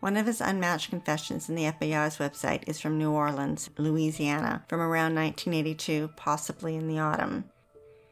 One 0.00 0.16
of 0.16 0.26
his 0.26 0.40
unmatched 0.40 0.90
confessions 0.90 1.48
in 1.48 1.54
the 1.54 1.64
FBI's 1.64 2.18
website 2.18 2.62
is 2.68 2.80
from 2.80 2.98
New 2.98 3.10
Orleans, 3.10 3.70
Louisiana, 3.76 4.64
from 4.68 4.80
around 4.80 5.14
1982, 5.14 6.10
possibly 6.16 6.76
in 6.76 6.86
the 6.86 6.98
autumn. 6.98 7.44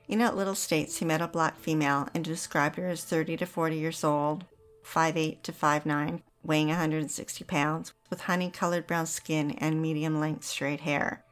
In 0.09 0.19
that 0.19 0.37
little 0.37 0.55
states, 0.55 0.99
he 0.99 1.05
met 1.05 1.23
a 1.23 1.29
black 1.29 1.59
female 1.59 2.09
and 2.15 2.25
described 2.25 2.77
her 2.77 2.89
as 2.89 3.05
30 3.05 3.39
to 3.39 3.47
40 3.47 3.77
years 3.77 4.05
old, 4.05 4.45
5'8 4.85 5.43
to 5.43 5.53
5'9, 5.53 6.23
weighing 6.45 6.69
160 6.69 7.45
pounds, 7.45 7.93
with 8.11 8.23
honey 8.23 8.51
colored 8.51 8.87
brown 8.87 9.07
skin 9.07 9.53
and 9.53 9.81
medium 9.81 10.21
length 10.21 10.45
straight 10.45 10.81
hair. 10.81 11.25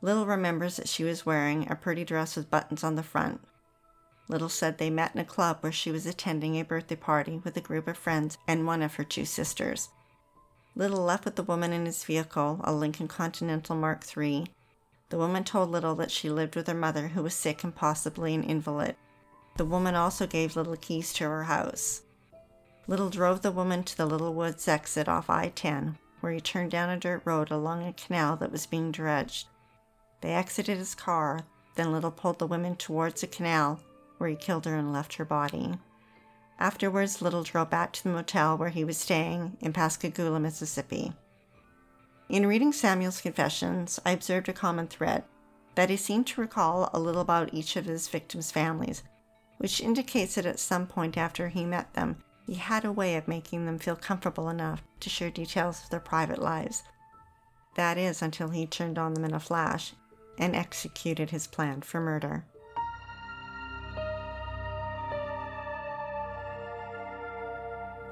Little 0.00 0.26
remembers 0.26 0.76
that 0.76 0.88
she 0.88 1.02
was 1.04 1.26
wearing 1.26 1.68
a 1.70 1.74
pretty 1.74 2.04
dress 2.04 2.36
with 2.36 2.50
buttons 2.50 2.84
on 2.84 2.94
the 2.94 3.02
front. 3.02 3.40
Little 4.28 4.48
said 4.48 4.78
they 4.78 4.90
met 4.90 5.14
in 5.14 5.20
a 5.20 5.24
club 5.24 5.58
where 5.60 5.72
she 5.72 5.90
was 5.90 6.06
attending 6.06 6.56
a 6.56 6.64
birthday 6.64 6.96
party 6.96 7.40
with 7.42 7.56
a 7.56 7.62
group 7.62 7.88
of 7.88 7.96
friends 7.96 8.36
and 8.46 8.66
one 8.66 8.82
of 8.82 8.94
her 8.94 9.04
two 9.04 9.24
sisters. 9.24 9.88
Little 10.76 11.02
left 11.02 11.24
with 11.24 11.36
the 11.36 11.42
woman 11.42 11.72
in 11.72 11.86
his 11.86 12.04
vehicle, 12.04 12.60
a 12.62 12.72
Lincoln 12.72 13.08
Continental 13.08 13.74
Mark 13.74 14.04
III. 14.16 14.46
The 15.08 15.16
woman 15.16 15.42
told 15.42 15.70
Little 15.70 15.94
that 15.96 16.10
she 16.10 16.28
lived 16.28 16.54
with 16.54 16.66
her 16.66 16.74
mother, 16.74 17.08
who 17.08 17.22
was 17.22 17.34
sick 17.34 17.64
and 17.64 17.74
possibly 17.74 18.34
an 18.34 18.44
invalid. 18.44 18.94
The 19.56 19.64
woman 19.64 19.94
also 19.94 20.26
gave 20.26 20.54
Little 20.54 20.76
keys 20.76 21.12
to 21.14 21.24
her 21.24 21.44
house. 21.44 22.02
Little 22.88 23.10
drove 23.10 23.42
the 23.42 23.52
woman 23.52 23.84
to 23.84 23.96
the 23.98 24.06
Little 24.06 24.32
Woods 24.32 24.66
exit 24.66 25.10
off 25.10 25.28
I 25.28 25.50
10, 25.50 25.98
where 26.20 26.32
he 26.32 26.40
turned 26.40 26.70
down 26.70 26.88
a 26.88 26.96
dirt 26.96 27.20
road 27.26 27.50
along 27.50 27.86
a 27.86 27.92
canal 27.92 28.34
that 28.36 28.50
was 28.50 28.64
being 28.64 28.90
dredged. 28.90 29.46
They 30.22 30.30
exited 30.30 30.78
his 30.78 30.94
car, 30.94 31.40
then 31.74 31.92
Little 31.92 32.10
pulled 32.10 32.38
the 32.38 32.46
woman 32.46 32.76
towards 32.76 33.20
the 33.20 33.26
canal, 33.26 33.78
where 34.16 34.30
he 34.30 34.36
killed 34.36 34.64
her 34.64 34.74
and 34.74 34.90
left 34.90 35.16
her 35.16 35.26
body. 35.26 35.74
Afterwards, 36.58 37.20
Little 37.20 37.42
drove 37.42 37.68
back 37.68 37.92
to 37.92 38.04
the 38.04 38.08
motel 38.08 38.56
where 38.56 38.70
he 38.70 38.84
was 38.84 38.96
staying 38.96 39.58
in 39.60 39.74
Pascagoula, 39.74 40.40
Mississippi. 40.40 41.12
In 42.30 42.46
reading 42.46 42.72
Samuel's 42.72 43.20
confessions, 43.20 44.00
I 44.06 44.12
observed 44.12 44.48
a 44.48 44.54
common 44.54 44.86
thread 44.86 45.24
that 45.74 45.90
he 45.90 45.98
seemed 45.98 46.26
to 46.28 46.40
recall 46.40 46.88
a 46.94 46.98
little 46.98 47.20
about 47.20 47.52
each 47.52 47.76
of 47.76 47.84
his 47.84 48.08
victims' 48.08 48.50
families, 48.50 49.02
which 49.58 49.82
indicates 49.82 50.36
that 50.36 50.46
at 50.46 50.58
some 50.58 50.86
point 50.86 51.18
after 51.18 51.48
he 51.48 51.66
met 51.66 51.92
them, 51.92 52.16
he 52.48 52.54
had 52.54 52.82
a 52.82 52.90
way 52.90 53.14
of 53.14 53.28
making 53.28 53.66
them 53.66 53.78
feel 53.78 53.94
comfortable 53.94 54.48
enough 54.48 54.82
to 55.00 55.10
share 55.10 55.30
details 55.30 55.82
of 55.84 55.90
their 55.90 56.00
private 56.00 56.40
lives. 56.40 56.82
That 57.74 57.98
is, 57.98 58.22
until 58.22 58.48
he 58.48 58.64
turned 58.66 58.98
on 58.98 59.12
them 59.12 59.26
in 59.26 59.34
a 59.34 59.38
flash 59.38 59.92
and 60.38 60.56
executed 60.56 61.28
his 61.28 61.46
plan 61.46 61.82
for 61.82 62.00
murder. 62.00 62.46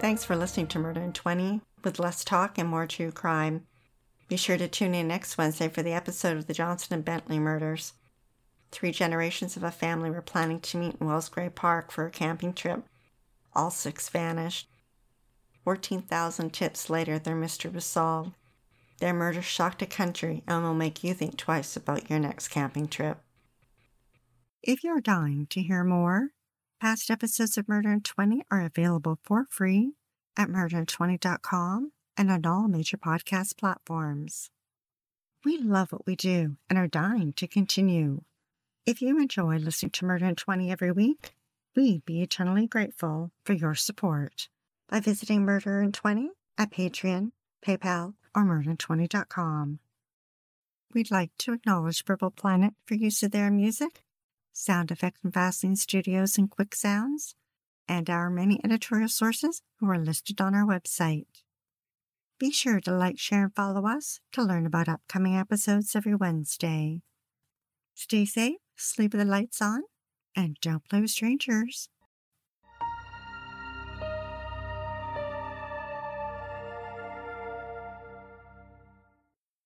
Thanks 0.01 0.23
for 0.23 0.37
listening 0.37 0.67
to 0.67 0.79
Murder 0.79 1.01
in 1.01 1.15
20 1.15 1.63
with 1.83 1.99
less 1.99 2.23
talk 2.23 2.59
and 2.59 2.69
more 2.69 2.87
true 2.87 3.11
crime. 3.11 3.65
Be 4.29 4.37
sure 4.37 4.59
to 4.59 4.69
tune 4.69 4.95
in 4.95 5.09
next 5.09 5.39
Wednesday 5.39 5.69
for 5.69 5.83
the 5.83 5.95
episode 5.95 6.37
of 6.37 6.47
the 6.47 6.53
Johnson 6.53 6.93
and 6.93 7.05
Bentley 7.05 7.39
murders. 7.39 7.95
Three 8.71 8.93
generations 8.93 9.57
of 9.57 9.63
a 9.63 9.71
family 9.71 10.11
were 10.11 10.21
planning 10.21 10.61
to 10.61 10.77
meet 10.77 10.97
in 11.01 11.07
Wells 11.07 11.31
Gray 11.31 11.49
Park 11.49 11.91
for 11.91 12.05
a 12.05 12.11
camping 12.11 12.53
trip. 12.53 12.85
All 13.57 13.71
six 13.71 14.11
vanished. 14.11 14.69
14,000 15.65 16.53
tips 16.53 16.91
later, 16.91 17.19
their 17.19 17.35
mystery 17.35 17.71
was 17.71 17.87
solved. 17.87 18.33
Their 19.01 19.15
murder 19.15 19.41
shocked 19.41 19.81
a 19.81 19.87
country 19.87 20.43
and 20.47 20.63
will 20.63 20.75
make 20.75 21.03
you 21.03 21.15
think 21.15 21.39
twice 21.39 21.75
about 21.75 22.11
your 22.11 22.19
next 22.19 22.49
camping 22.49 22.87
trip. 22.87 23.19
If 24.63 24.85
you're 24.85 25.01
dying 25.01 25.47
to 25.51 25.63
hear 25.63 25.85
more, 25.85 26.33
past 26.83 27.11
episodes 27.11 27.57
of 27.57 27.67
Murder 27.67 27.93
in 27.93 28.03
20 28.03 28.43
are 28.51 28.61
available 28.61 29.19
for 29.23 29.47
free 29.49 29.93
at 30.37 30.49
murderin20.com 30.49 31.93
and 32.19 32.31
on 32.31 32.45
all 32.45 32.69
major 32.69 32.99
podcast 32.99 33.57
platforms. 33.57 34.51
We 35.47 35.57
love 35.57 35.93
what 35.93 36.07
we 36.07 36.15
do 36.15 36.57
and 36.69 36.79
are 36.79 36.89
dying 36.89 37.33
to 37.35 37.49
continue. 37.49 38.21
If 38.85 39.01
you 39.01 39.19
enjoy 39.19 39.57
listening 39.57 39.93
to 39.93 40.05
Murder 40.05 40.27
in 40.27 40.35
20 40.35 40.71
every 40.71 40.93
week, 40.93 41.36
we'd 41.77 42.07
be 42.07 42.23
eternally 42.23 42.67
grateful 42.67 43.31
for 43.45 43.53
your 43.53 43.75
support 43.75 44.49
by 44.89 44.99
visiting 44.99 45.45
Murder 45.45 45.83
in 45.83 45.93
20 45.93 46.31
at 46.57 46.73
Patreon, 46.73 47.33
PayPal, 47.65 48.15
or 48.35 48.45
murderin20.com. 48.45 49.79
We'd 50.95 51.11
like 51.11 51.33
to 51.39 51.53
acknowledge 51.53 52.05
Purple 52.07 52.31
Planet 52.31 52.73
for 52.87 52.95
use 52.95 53.23
of 53.23 53.31
their 53.31 53.51
music, 53.51 54.03
sound 54.55 54.91
effects 54.91 55.21
from 55.21 55.33
Vaseline 55.33 55.77
Studios 55.77 56.39
and 56.39 56.51
Quick 56.51 56.75
Sounds, 56.75 57.35
and 57.87 58.09
our 58.09 58.31
many 58.31 58.59
editorial 58.65 59.09
sources 59.09 59.61
who 59.79 59.91
are 59.91 59.99
listed 59.99 60.41
on 60.41 60.55
our 60.55 60.65
website. 60.65 61.27
Be 62.39 62.51
sure 62.51 62.81
to 62.81 62.93
like, 62.93 63.19
share, 63.19 63.45
and 63.45 63.55
follow 63.55 63.87
us 63.87 64.21
to 64.33 64.43
learn 64.43 64.65
about 64.65 64.89
upcoming 64.89 65.37
episodes 65.37 65.95
every 65.95 66.15
Wednesday. 66.15 67.03
Stay 67.95 68.25
safe, 68.25 68.57
sleep 68.77 69.13
with 69.13 69.21
the 69.21 69.31
lights 69.31 69.61
on, 69.61 69.83
and 70.37 70.57
don't 70.61 70.89
play 70.89 71.05
strangers. 71.09 71.89